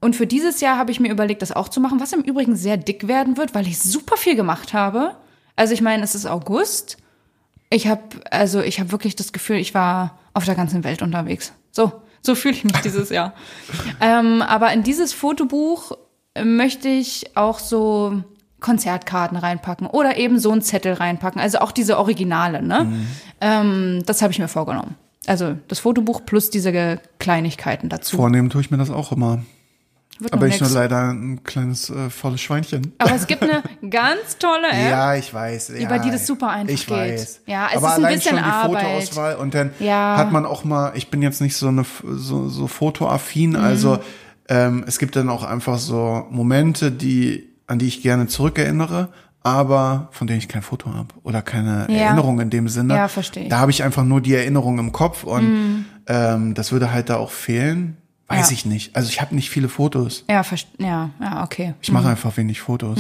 [0.02, 2.56] und für dieses Jahr habe ich mir überlegt, das auch zu machen, was im Übrigen
[2.56, 5.16] sehr dick werden wird, weil ich super viel gemacht habe.
[5.56, 6.98] Also ich meine, es ist August.
[7.72, 11.54] Ich habe also ich habe wirklich das Gefühl, ich war auf der ganzen Welt unterwegs.
[11.72, 11.92] So,
[12.26, 13.34] so fühle ich mich dieses Jahr.
[14.02, 15.92] ähm, aber in dieses Fotobuch
[16.44, 18.24] möchte ich auch so
[18.60, 21.40] Konzertkarten reinpacken oder eben so einen Zettel reinpacken.
[21.40, 22.92] Also auch diese Originale, ne?
[23.42, 24.96] Ähm, das habe ich mir vorgenommen.
[25.28, 28.16] Also das Fotobuch plus diese Kleinigkeiten dazu.
[28.18, 29.44] Vornehmen tue ich mir das auch immer.
[30.20, 32.94] Wird Aber ich nur leider ein kleines äh, volles Schweinchen.
[33.00, 34.90] Aber es gibt eine ganz tolle App.
[34.90, 35.74] Ja, ich weiß.
[35.78, 36.96] Ja, Über die das super einfach ich geht.
[36.98, 37.42] Weiß.
[37.48, 38.84] Ja, es Aber ist ein allein bisschen schon die Arbeit.
[38.84, 40.16] Fotoauswahl und dann Ja.
[40.18, 43.56] hat man auch mal, ich bin jetzt nicht so eine so, so fotoaffin, Mhm.
[43.58, 44.00] also
[44.48, 49.10] ähm, es gibt dann auch einfach so Momente, die an die ich gerne zurückerinnere,
[49.44, 52.06] aber von denen ich kein Foto habe oder keine Ja.
[52.06, 52.96] Erinnerung in dem Sinne.
[52.96, 53.46] Ja, verstehe.
[53.46, 53.50] Mhm.
[53.50, 57.18] Da habe ich einfach nur die Erinnerung im Kopf und ähm, das würde halt da
[57.18, 57.98] auch fehlen.
[58.28, 58.54] Weiß Ja.
[58.54, 58.96] ich nicht.
[58.96, 60.24] Also ich habe nicht viele Fotos.
[60.30, 60.44] Ja,
[60.80, 61.74] ja, ja, okay.
[61.82, 63.00] Ich mache einfach wenig Fotos.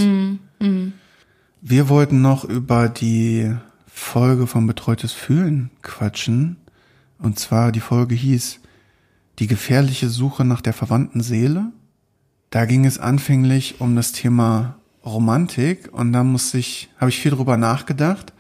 [1.62, 3.52] Wir wollten noch über die
[3.88, 6.58] Folge von Betreutes Fühlen quatschen.
[7.18, 8.60] Und zwar die Folge hieß
[9.40, 11.66] Die gefährliche Suche nach der verwandten Seele.
[12.52, 17.32] Da ging es anfänglich um das Thema Romantik und da muss ich, habe ich viel
[17.32, 18.32] drüber nachgedacht,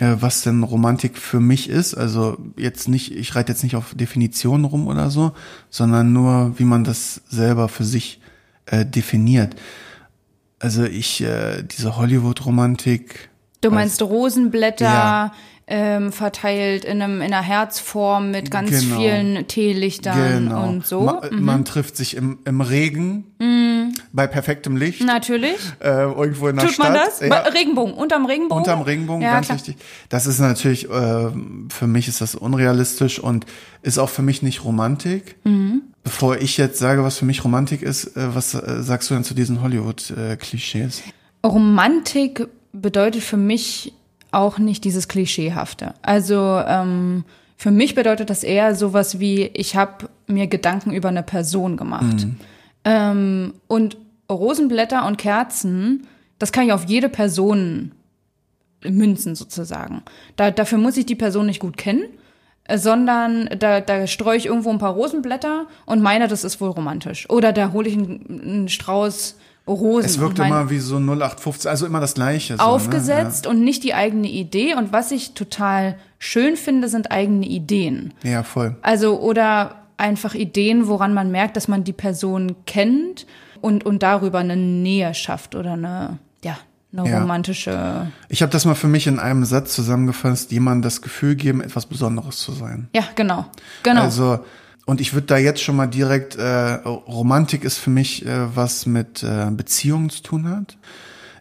[0.00, 1.94] was denn Romantik für mich ist.
[1.94, 5.32] Also jetzt nicht, ich reite jetzt nicht auf Definitionen rum oder so,
[5.70, 8.20] sondern nur, wie man das selber für sich
[8.66, 9.54] äh, definiert.
[10.58, 13.28] Also ich, äh, diese Hollywood-Romantik,
[13.60, 15.32] Du meinst Rosenblätter Ja.
[15.66, 18.96] ähm, verteilt in, einem, in einer Herzform mit ganz Genau.
[19.00, 21.00] vielen Teelichtern und so.
[21.02, 21.42] Ma Mhm.
[21.44, 23.24] Man trifft sich im, im Regen,
[24.12, 25.56] bei perfektem Licht, Natürlich.
[25.80, 26.86] äh, irgendwo in der Tut Stadt.
[26.92, 27.20] man das?
[27.20, 27.34] Ja.
[27.48, 28.58] Regenbogen, unterm Regenbogen?
[28.62, 29.58] Unterm Regenbogen, Ja, ganz klar.
[29.58, 29.76] wichtig.
[30.08, 31.30] Das ist natürlich, äh,
[31.68, 33.46] für mich ist das unrealistisch und
[33.82, 35.36] ist auch für mich nicht Romantik.
[35.44, 35.82] Mhm.
[36.02, 39.24] Bevor ich jetzt sage, was für mich Romantik ist, äh, was äh, sagst du denn
[39.24, 41.02] zu diesen Hollywood-Klischees?
[41.44, 43.92] Romantik bedeutet für mich
[44.32, 45.94] auch nicht dieses Klischeehafte.
[46.02, 47.24] Also ähm,
[47.56, 52.26] für mich bedeutet das eher sowas wie, ich habe mir Gedanken über eine Person gemacht.
[52.84, 53.96] Ähm, und
[54.30, 56.06] Rosenblätter und Kerzen,
[56.38, 57.92] das kann ich auf jede Person
[58.82, 60.02] münzen sozusagen.
[60.36, 62.04] Da, dafür muss ich die Person nicht gut kennen,
[62.64, 66.70] äh, sondern da, da streue ich irgendwo ein paar Rosenblätter und meine, das ist wohl
[66.70, 67.28] romantisch.
[67.30, 70.06] Oder da hole ich einen, einen Strauß Rosen.
[70.06, 72.56] Es wirkt immer wie so 0815, also immer das Gleiche.
[72.56, 74.74] So, aufgesetzt und nicht die eigene Idee.
[74.74, 78.12] Und was ich total schön finde, sind eigene Ideen.
[78.22, 78.32] Ne?
[78.32, 78.76] Ja, voll.
[78.82, 83.26] Also oder einfach Ideen, woran man merkt, dass man die Person kennt
[83.60, 86.58] und, und darüber eine Nähe schafft oder eine, ja,
[86.92, 87.20] eine Ja.
[87.20, 88.10] romantische.
[88.28, 91.86] Ich habe das mal für mich in einem Satz zusammengefasst, jemandem das Gefühl geben, etwas
[91.86, 92.88] Besonderes zu sein.
[92.94, 93.46] Ja, genau.
[93.82, 94.02] Genau.
[94.02, 94.40] Also,
[94.86, 98.84] und ich würde da jetzt schon mal direkt, äh, Romantik ist für mich, äh, was
[98.86, 100.76] mit äh, Beziehungen zu tun hat.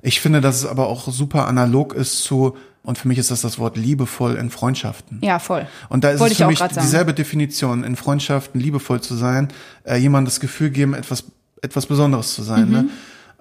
[0.01, 3.41] Ich finde, dass es aber auch super analog ist zu, und für mich ist das
[3.41, 5.19] das Wort liebevoll in Freundschaften.
[5.21, 5.67] ja, voll.
[5.89, 6.85] Und da ist Wollte es für mich grad sagen.
[6.85, 9.47] dieselbe Definition, in Freundschaften liebevoll zu sein,
[9.83, 11.23] äh, jemandem das Gefühl geben, etwas,
[11.61, 12.67] etwas Besonderes zu sein.
[12.67, 12.71] Mhm.
[12.71, 12.89] Ne?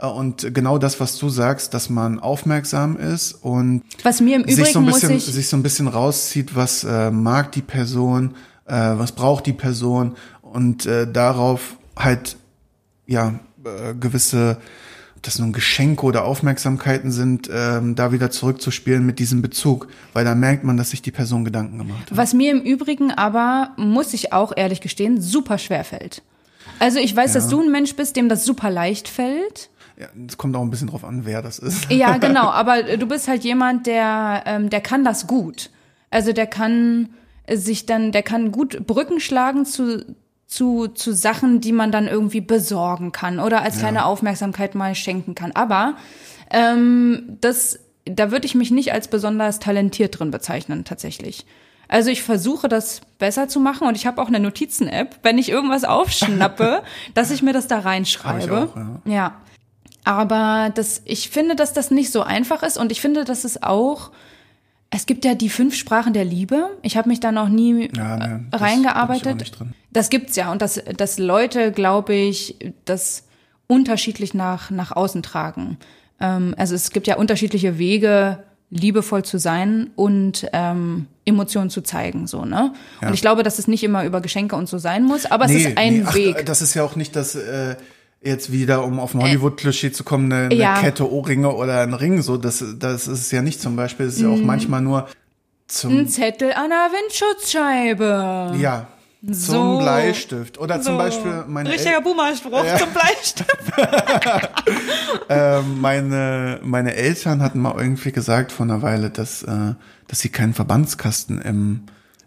[0.09, 4.73] Und genau das, was du sagst, dass man aufmerksam ist und Was mir im sich
[4.73, 5.25] so ein muss bisschen, ich.
[5.27, 8.35] sich so ein bisschen rauszieht, was äh, mag die Person,
[8.67, 12.37] äh, was braucht die Person und äh, darauf halt
[13.07, 13.35] ja
[13.65, 14.59] äh, gewisse
[15.23, 20.25] ob das nun Geschenke oder Aufmerksamkeiten sind, ähm, da wieder zurückzuspielen mit diesem Bezug, weil
[20.25, 22.17] da merkt man, dass sich die Person Gedanken gemacht hat.
[22.17, 26.23] Was mir im Übrigen aber, muss ich auch ehrlich gestehen, super schwer fällt.
[26.81, 29.71] Also ich weiß, dass du ein Mensch bist, dem das super leicht fällt.
[29.97, 31.89] Ja, es kommt auch ein bisschen drauf an, wer das ist.
[31.89, 35.71] Ja, genau, aber du bist halt jemand, der, ähm, der kann das gut.
[36.11, 37.11] Also der kann
[37.49, 40.05] sich dann, der kann gut Brücken schlagen zu,
[40.53, 45.35] zu, zu Sachen, die man dann irgendwie besorgen kann oder als kleine Aufmerksamkeit mal schenken
[45.35, 45.53] kann.
[45.53, 45.97] Aber
[46.51, 51.47] ähm, das, da würde ich mich nicht als besonders talentiert drin bezeichnen, tatsächlich.
[51.89, 55.49] Also ich versuche das besser zu machen und ich habe auch eine Notizen-App, wenn ich
[55.49, 56.83] irgendwas aufschnappe,
[57.15, 58.69] dass ich mir das da reinschreibe.
[58.71, 59.01] Auch, ja.
[59.07, 59.37] Ja.
[60.05, 63.63] Aber das, ich finde, dass das nicht so einfach ist und ich finde, dass es
[63.63, 64.11] auch,
[64.95, 66.69] es gibt ja die fünf Sprachen der Liebe.
[66.83, 69.59] Ich habe mich da noch nie Ja, ne, äh, das reingearbeitet.
[69.59, 69.73] drin.
[69.91, 73.25] Das gibt's ja und dass, dass Leute, glaube ich, das
[73.67, 75.79] unterschiedlich nach, nach außen tragen.
[76.21, 82.27] ähm, also es gibt ja unterschiedliche Wege, liebevoll zu sein und ähm, Emotionen zu zeigen,
[82.27, 82.73] so ne.
[83.01, 83.09] Ja.
[83.09, 85.53] Und ich glaube, dass es nicht immer über Geschenke und so sein muss, aber es
[85.53, 86.45] ist ein ach, Weg.
[86.47, 87.77] das ist ja auch nicht das, äh,
[88.23, 90.81] jetzt wieder, um auf ein Hollywood-Klischee zu kommen, eine, eine ja.
[90.81, 94.17] Kette Ohrringe oder ein Ring, so, das, das ist es ja nicht zum Beispiel, das
[94.17, 94.35] ist ja Mhm.
[94.35, 95.09] auch manchmal nur
[95.67, 98.55] zum, Ein Zettel an der Windschutzscheibe.
[98.59, 98.87] ja,
[99.25, 99.79] zum So.
[99.79, 100.59] Bleistift.
[100.59, 100.99] Oder zum So.
[100.99, 103.73] Beispiel meine, El Richtiger Boomer-Spruch zum Bleistift.
[105.29, 109.75] äh, meine, meine Eltern hatten mal irgendwie gesagt vor einer Weile, dass, äh,
[110.09, 111.83] dass sie keinen Verbandskasten im,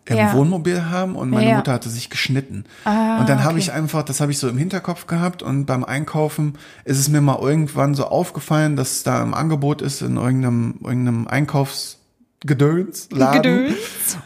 [0.08, 0.34] im Ja.
[0.34, 1.56] Wohnmobil haben und meine Ja.
[1.58, 2.66] Mutter hatte sich geschnitten.
[2.84, 3.60] Ah, und dann habe okay.
[3.60, 7.22] ich einfach, das habe ich so im Hinterkopf gehabt und beim Einkaufen ist es mir
[7.22, 13.42] mal irgendwann so aufgefallen, dass da im Angebot ist in irgendeinem, irgendeinem Einkaufsgedöns, Laden.
[13.42, 13.76] Gedöns.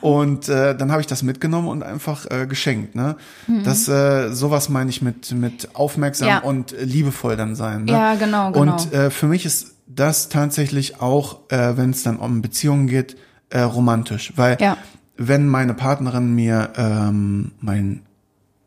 [0.01, 2.95] Und äh, dann habe ich das mitgenommen und einfach äh, geschenkt.
[2.95, 3.15] Ne?
[3.63, 6.39] Das äh, sowas meine ich mit mit aufmerksam Ja.
[6.39, 7.85] und liebevoll dann sein.
[7.85, 7.91] Ne?
[7.93, 8.73] Ja, genau, genau.
[8.73, 13.17] Und äh, für mich ist das tatsächlich auch, äh, wenn es dann um Beziehungen geht,
[13.49, 14.77] äh, romantisch, weil Ja.
[15.21, 18.01] Wenn meine Partnerin mir ähm, mein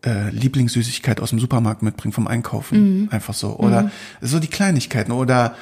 [0.05, 3.09] äh, Lieblingssüßigkeit aus dem Supermarkt mitbringt vom Einkaufen, Mhm.
[3.11, 3.91] einfach so oder
[4.21, 5.55] so die Kleinigkeiten oder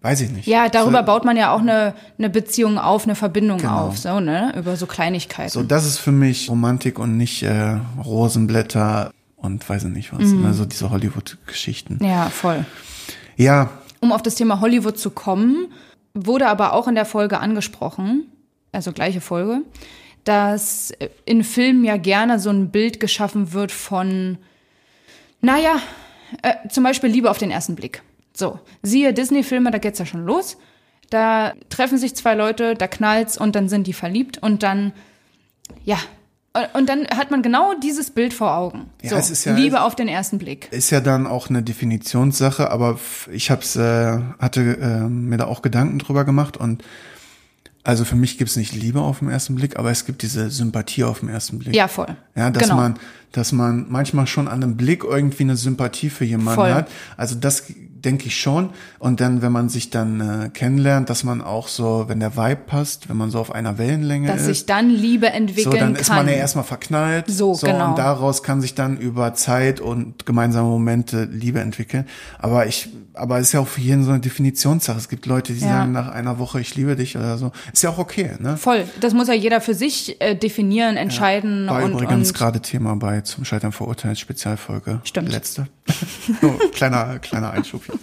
[0.00, 0.46] weiß ich nicht.
[0.46, 3.88] Ja, darüber so, baut man ja auch eine, eine Beziehung auf, eine Verbindung Genau.
[3.88, 4.54] auf, so, ne?
[4.56, 5.50] Über so Kleinigkeiten.
[5.50, 10.22] So, das ist für mich Romantik und nicht äh, Rosenblätter und weiß ich nicht was.
[10.28, 10.46] Mhm.
[10.46, 11.98] Also diese Hollywood-Geschichten.
[12.02, 12.64] ja, voll.
[13.36, 13.70] Ja,
[14.00, 15.68] Um auf das Thema Hollywood zu kommen,
[16.14, 18.24] wurde aber auch in der Folge angesprochen,
[18.72, 19.62] also gleiche Folge,
[20.24, 20.92] dass
[21.24, 24.38] in Filmen ja gerne so ein Bild geschaffen wird von,
[25.40, 25.76] naja,
[26.42, 28.02] äh, zum Beispiel Liebe auf den ersten Blick.
[28.34, 30.56] So, siehe Disney-Filme, da geht's ja schon los.
[31.10, 34.92] Da treffen sich zwei Leute, da knallt's und dann sind die verliebt und dann,
[35.84, 35.98] ja,
[36.74, 38.90] und dann hat man genau dieses Bild vor Augen.
[39.02, 40.68] Ja, so, es ist ja- Liebe auf den ersten Blick.
[40.72, 42.98] ist ja dann auch eine Definitionssache, aber
[43.32, 46.82] ich hab's, äh, hatte äh, mir da auch Gedanken drüber gemacht und
[47.82, 51.04] also für mich gibt's nicht Liebe auf den ersten Blick, aber es gibt diese Sympathie
[51.04, 51.74] auf den ersten Blick.
[51.74, 52.14] Ja, voll.
[52.34, 52.76] Ja, dass genau.
[52.76, 52.98] man,
[53.32, 56.74] dass man manchmal schon an einem Blick irgendwie eine Sympathie für jemanden Voll.
[56.74, 56.88] hat.
[57.16, 57.64] Also das
[58.04, 58.70] denke ich schon.
[58.98, 62.62] Und dann, wenn man sich dann äh, kennenlernt, dass man auch so, wenn der Vibe
[62.66, 65.92] passt, wenn man so auf einer Wellenlänge dass ist, sich dann Liebe entwickeln so, dann
[65.94, 66.00] kann.
[66.00, 67.26] ist man ja erstmal verknallt.
[67.28, 67.90] So, genau.
[67.90, 72.06] Und daraus kann sich dann über Zeit und gemeinsame Momente Liebe entwickeln.
[72.38, 74.98] Aber ich, aber es ist ja auch für jeden so eine Definitionssache.
[74.98, 75.68] Es gibt Leute, die Ja.
[75.68, 77.52] sagen nach einer Woche, ich liebe dich oder so.
[77.72, 78.56] Ist ja auch okay, ne?
[78.56, 78.84] Voll.
[79.00, 82.96] Das muss ja jeder für sich äh, definieren, entscheiden War und, übrigens und gerade Thema
[82.96, 85.00] bei zum Scheitern verurteilt Spezialfolge.
[85.04, 85.30] Stimmt.
[85.30, 85.66] Letzte.
[86.40, 87.94] Nur kleiner, kleiner Einschub hier.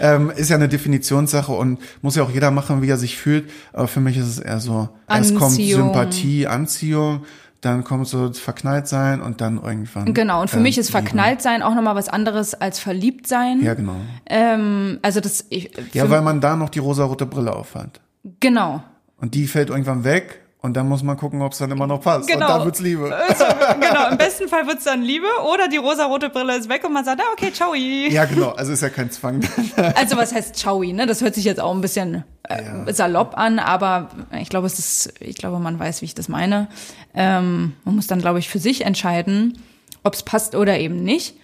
[0.00, 3.50] Ähm, ist ja eine Definitionssache und muss ja auch jeder machen, wie er sich fühlt.
[3.72, 5.82] Aber für mich ist es eher so, es kommt Anziehung.
[5.92, 7.24] Sympathie, Anziehung,
[7.60, 10.12] dann kommt so verknallt sein und dann irgendwann.
[10.12, 10.42] genau.
[10.42, 13.62] Und für ähm, mich ist verknallt sein auch nochmal was anderes als verliebt sein.
[13.62, 13.96] Ja, genau.
[14.26, 18.00] Ähm, also das ich, Ja, weil man da noch die rosarote Brille aufhat.
[18.40, 18.82] genau.
[19.16, 22.00] Und die fällt irgendwann weg und dann muss man gucken, ob es dann immer noch
[22.00, 22.26] passt.
[22.26, 22.46] Genau.
[22.46, 23.14] Und dann wird's Liebe.
[23.14, 23.44] Also,
[23.80, 27.04] genau, im besten Fall wird's dann Liebe oder die rosarote Brille ist weg und man
[27.04, 27.74] sagt, ah, okay, ciao.
[27.74, 28.52] Ja, genau.
[28.52, 29.40] Also ist ja kein Zwang.
[29.94, 31.04] Also was heißt ciao, ne?
[31.04, 32.94] Das hört sich jetzt auch ein bisschen äh, Ja.
[32.94, 34.08] salopp an, aber
[34.40, 36.68] ich glaube, es ist, ich glaube, man weiß, wie ich das meine.
[37.14, 39.58] Ähm, man muss dann, glaube ich, für sich entscheiden,
[40.02, 41.36] ob es passt oder eben nicht.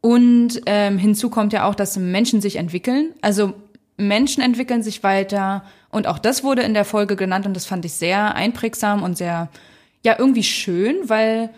[0.00, 3.12] Und ähm, hinzu kommt ja auch, dass Menschen sich entwickeln.
[3.22, 3.54] Also
[3.96, 5.62] Menschen entwickeln sich weiter
[5.94, 9.16] und auch das wurde in der Folge genannt und das fand ich sehr einprägsam und
[9.16, 9.48] sehr,
[10.04, 11.50] ja, irgendwie schön, weil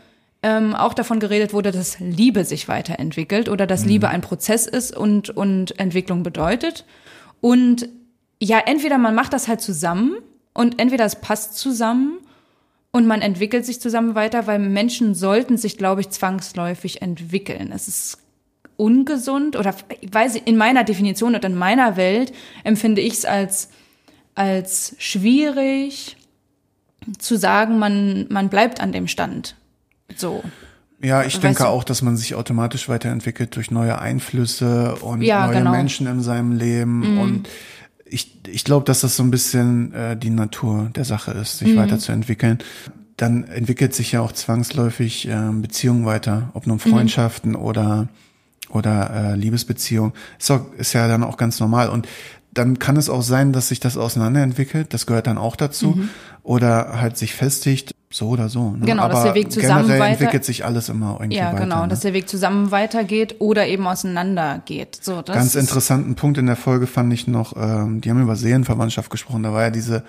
[0.43, 4.95] ähm, auch davon geredet wurde, dass Liebe sich weiterentwickelt oder dass Liebe ein Prozess ist
[4.95, 6.85] und, und Entwicklung bedeutet.
[7.41, 7.89] Und
[8.39, 10.19] ja, entweder man macht das halt zusammen
[10.53, 12.19] und entweder es passt zusammen
[12.93, 17.73] und man entwickelt sich zusammen weiter, weil Menschen sollten sich, glaube ich, zwangsläufig entwickeln.
[17.73, 18.19] Es ist
[18.77, 19.75] ungesund oder
[20.13, 22.33] weiß ich, in meiner Definition und in meiner Welt
[22.65, 23.71] empfinde ich es als
[24.37, 26.17] als schwierig
[27.19, 29.57] zu sagen, man man bleibt an dem Stand.
[30.17, 30.43] So.
[31.03, 35.23] Ja, ich Weißt denke du- auch, dass man sich automatisch weiterentwickelt durch neue Einflüsse und
[35.23, 35.71] Ja, neue genau.
[35.73, 37.19] Menschen in seinem Leben.
[37.19, 37.49] Und
[38.07, 41.77] ich, ich glaube, dass das so ein bisschen äh, die Natur der Sache ist, sich
[41.77, 42.59] weiterzuentwickeln.
[43.19, 48.09] Dann entwickelt sich ja auch zwangsläufig äh, Beziehungen weiter, ob nun Freundschaften oder
[48.71, 50.13] oder äh, Liebesbeziehung.
[50.41, 51.89] Ist, auch, ist ja dann auch ganz normal.
[51.89, 52.09] Und
[52.59, 54.93] dann kann es auch sein, dass sich das auseinanderentwickelt.
[54.95, 55.99] Das gehört dann auch dazu.
[56.43, 58.71] Oder halt sich festigt, so oder so.
[58.71, 58.87] Ne?
[58.87, 61.61] Genau, dass Aber der Weg zusammen generell weiter- entwickelt sich alles immer irgendwie Ja, weiter.
[61.65, 61.89] genau, ne?
[61.89, 64.99] dass der Weg zusammen weitergeht oder eben auseinander geht.
[65.03, 68.37] So, das Ganz interessanten Punkt in der Folge fand ich noch, ähm, die haben über
[68.37, 69.43] Seelenverwandtschaft gesprochen.
[69.43, 70.05] Da war ja diese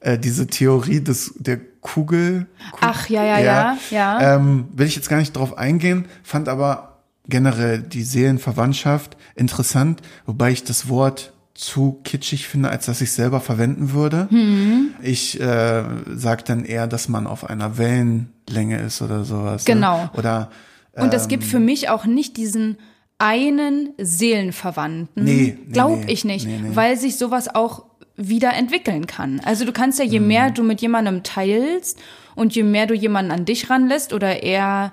[0.00, 2.46] äh, diese Theorie des der Kugel.
[2.80, 4.34] Ach, ja, ja, ja, ja.
[4.36, 10.50] Ähm, will ich jetzt gar nicht drauf eingehen, fand aber generell die Seelenverwandtschaft interessant, wobei
[10.50, 14.28] ich das Wort zu kitschig finde, als dass ich selber verwenden würde.
[14.30, 14.94] Mhm.
[15.02, 15.84] Ich äh,
[16.14, 19.64] sage dann eher, dass man auf einer Wellenlänge ist oder sowas.
[19.64, 20.04] Genau.
[20.04, 20.10] Ne?
[20.14, 20.50] Oder
[20.94, 22.76] Und es gibt für mich auch nicht diesen
[23.18, 25.24] einen Seelenverwandten.
[25.24, 27.84] Nee, nee, Glaub nee, ich nicht, nee, weil sich sowas auch
[28.16, 29.40] wieder entwickeln kann.
[29.44, 31.98] Also du kannst ja, je mehr du mit jemandem teilst
[32.34, 34.92] und je mehr du jemanden an dich ranlässt oder er,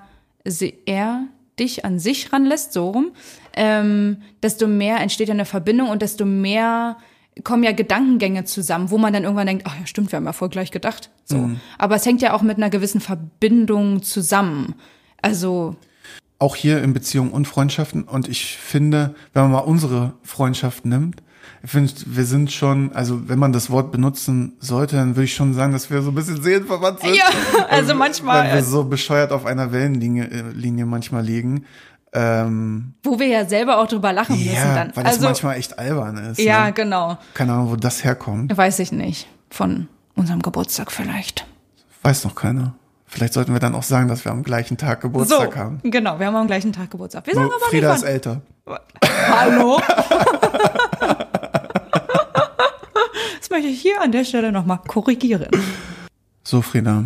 [0.86, 1.26] er
[1.58, 3.12] dich an sich ranlässt, so rum,
[3.56, 6.96] ähm, desto mehr entsteht ja eine Verbindung und desto mehr
[7.42, 10.32] kommen ja Gedankengänge zusammen, wo man dann irgendwann denkt, ach ja, stimmt, wir haben ja
[10.32, 11.10] voll gleich gedacht.
[11.24, 11.50] So.
[11.78, 14.74] Aber es hängt ja auch mit einer gewissen Verbindung zusammen.
[15.20, 15.76] Also,
[16.38, 18.04] auch hier in Beziehungen und Freundschaften.
[18.04, 21.22] Und ich finde, wenn man mal unsere Freundschaft nimmt,
[21.62, 25.34] ich finde, wir sind schon, also wenn man das Wort benutzen sollte, dann würde ich
[25.34, 27.16] schon sagen, dass wir so ein bisschen seelenverwandt sind.
[27.16, 27.24] Ja,
[27.70, 31.64] also manchmal, Weil wir so bescheuert auf einer Wellenlinie äh, Linie manchmal liegen.
[32.16, 34.92] Ähm, wo wir ja selber auch drüber lachen müssen ja, dann.
[34.94, 36.38] weil das also, manchmal echt albern ist.
[36.38, 36.72] ja, Ne?
[36.72, 37.18] genau.
[37.34, 38.56] Keine Ahnung, wo das herkommt.
[38.56, 39.26] Weiß ich nicht.
[39.50, 41.44] Von unserem Geburtstag vielleicht.
[42.02, 42.74] Weiß noch keiner.
[43.06, 45.80] Vielleicht sollten wir dann auch sagen, dass wir am gleichen Tag Geburtstag haben.
[45.84, 47.26] genau, wir haben am gleichen Tag Geburtstag.
[47.26, 48.42] Wir sagen aber Frieda ist älter.
[49.28, 49.80] Hallo?
[53.40, 55.48] das möchte ich hier an der Stelle nochmal korrigieren.
[56.42, 57.04] So, Frieda.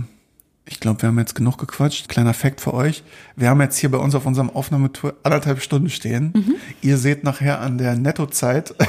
[0.71, 2.09] Ich glaube, wir haben jetzt genug gequatscht.
[2.09, 3.03] Kleiner Fact für euch.
[3.37, 6.33] Wir haben jetzt hier bei uns auf unserem Aufnahmetour anderthalb Stunden stehen.
[6.35, 6.55] Mhm.
[6.83, 8.75] Ihr seht nachher an der Nettozeit,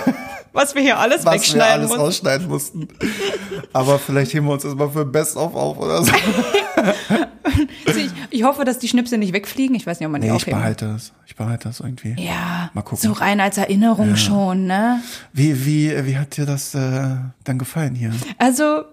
[0.51, 2.01] Was wir hier alles was wir wegschneiden alles mussten.
[2.03, 2.87] ausschneiden mussten.
[3.71, 6.11] Aber vielleicht heben wir uns das mal für Best-of auf oder so.
[7.85, 9.75] Ich, ich hoffe, dass die Schnipsel nicht wegfliegen.
[9.75, 11.11] Ich weiß nicht, ob man die Nee, ich aufheben behalte das.
[11.27, 12.15] Ich behalte das irgendwie.
[12.17, 12.97] Ja, Mal gucken.
[13.01, 15.01] so rein als Erinnerung schon, ne?
[15.33, 18.11] Wie, wie, wie hat dir das äh, dann gefallen hier?
[18.37, 18.83] Also,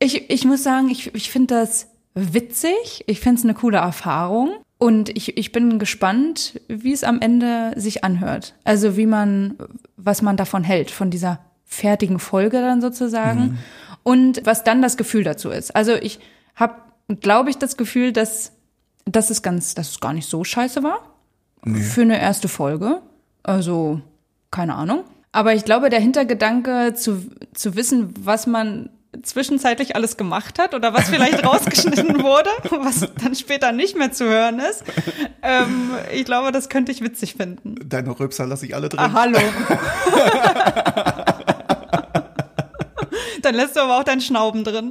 [0.00, 1.86] ich, ich muss sagen, ich, ich finde das
[2.18, 3.04] witzig.
[3.06, 4.50] Ich finde es eine coole Erfahrung.
[4.78, 8.54] Und ich, ich bin gespannt, wie es am Ende sich anhört.
[8.64, 9.56] Also, wie man,
[9.96, 13.58] was man davon hält, von dieser fertigen Folge dann sozusagen.
[14.04, 15.74] Und was dann das Gefühl dazu ist.
[15.74, 16.20] Also, ich
[16.54, 16.74] habe,
[17.20, 18.52] glaube ich, das Gefühl, dass,
[19.04, 21.00] dass es ganz, dass es gar nicht so scheiße war.
[21.64, 23.02] Für eine erste Folge.
[23.42, 24.00] Also,
[24.50, 25.04] keine Ahnung.
[25.32, 28.90] Aber ich glaube, der Hintergedanke zu, zu wissen, was man
[29.22, 32.50] zwischenzeitlich alles gemacht hat oder was vielleicht rausgeschnitten wurde,
[32.82, 34.84] was dann später nicht mehr zu hören ist.
[35.42, 37.76] Ähm, ich glaube, das könnte ich witzig finden.
[37.84, 39.00] Deine Röpser lasse ich alle drin.
[39.00, 39.38] Ah, hallo.
[43.42, 44.90] dann lässt du aber auch deinen Schnauben drin.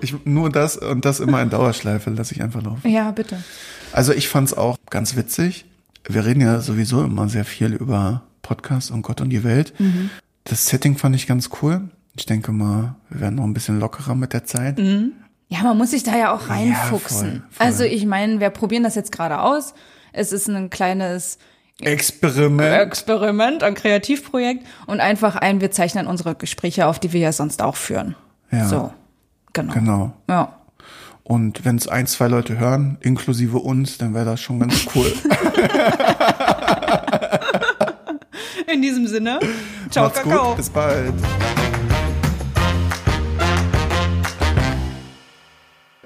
[0.00, 2.88] Ich, nur das und das immer in Dauerschleife lasse ich einfach laufen.
[2.88, 3.42] Ja, bitte.
[3.92, 5.66] Also ich fand's auch ganz witzig.
[6.08, 9.74] Wir reden ja sowieso immer sehr viel über Podcasts und Gott und die Welt.
[10.44, 11.88] Das Setting fand ich ganz cool.
[12.18, 14.78] Ich denke mal, wir werden noch ein bisschen lockerer mit der Zeit.
[15.48, 17.30] Ja, man muss sich da ja auch reinfuchsen.
[17.30, 17.66] voll, voll.
[17.66, 19.74] Also ich meine, wir probieren das jetzt gerade aus.
[20.12, 21.38] Es ist ein kleines
[21.80, 22.72] Experiment.
[22.74, 27.60] Experiment, ein Kreativprojekt und einfach ein, wir zeichnen unsere Gespräche auf, die wir ja sonst
[27.60, 28.16] auch führen.
[28.50, 28.66] Ja.
[28.66, 28.92] So,
[29.52, 29.74] genau.
[29.74, 30.12] Genau.
[30.28, 30.56] Ja.
[31.22, 35.12] Und wenn es ein, zwei Leute hören, inklusive uns, dann wäre das schon ganz cool.
[38.72, 39.38] In diesem Sinne,
[39.90, 40.48] ciao, Macht's Kakao.
[40.48, 41.12] gut, bis bald.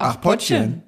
[0.03, 0.83] Ach, Pottchen.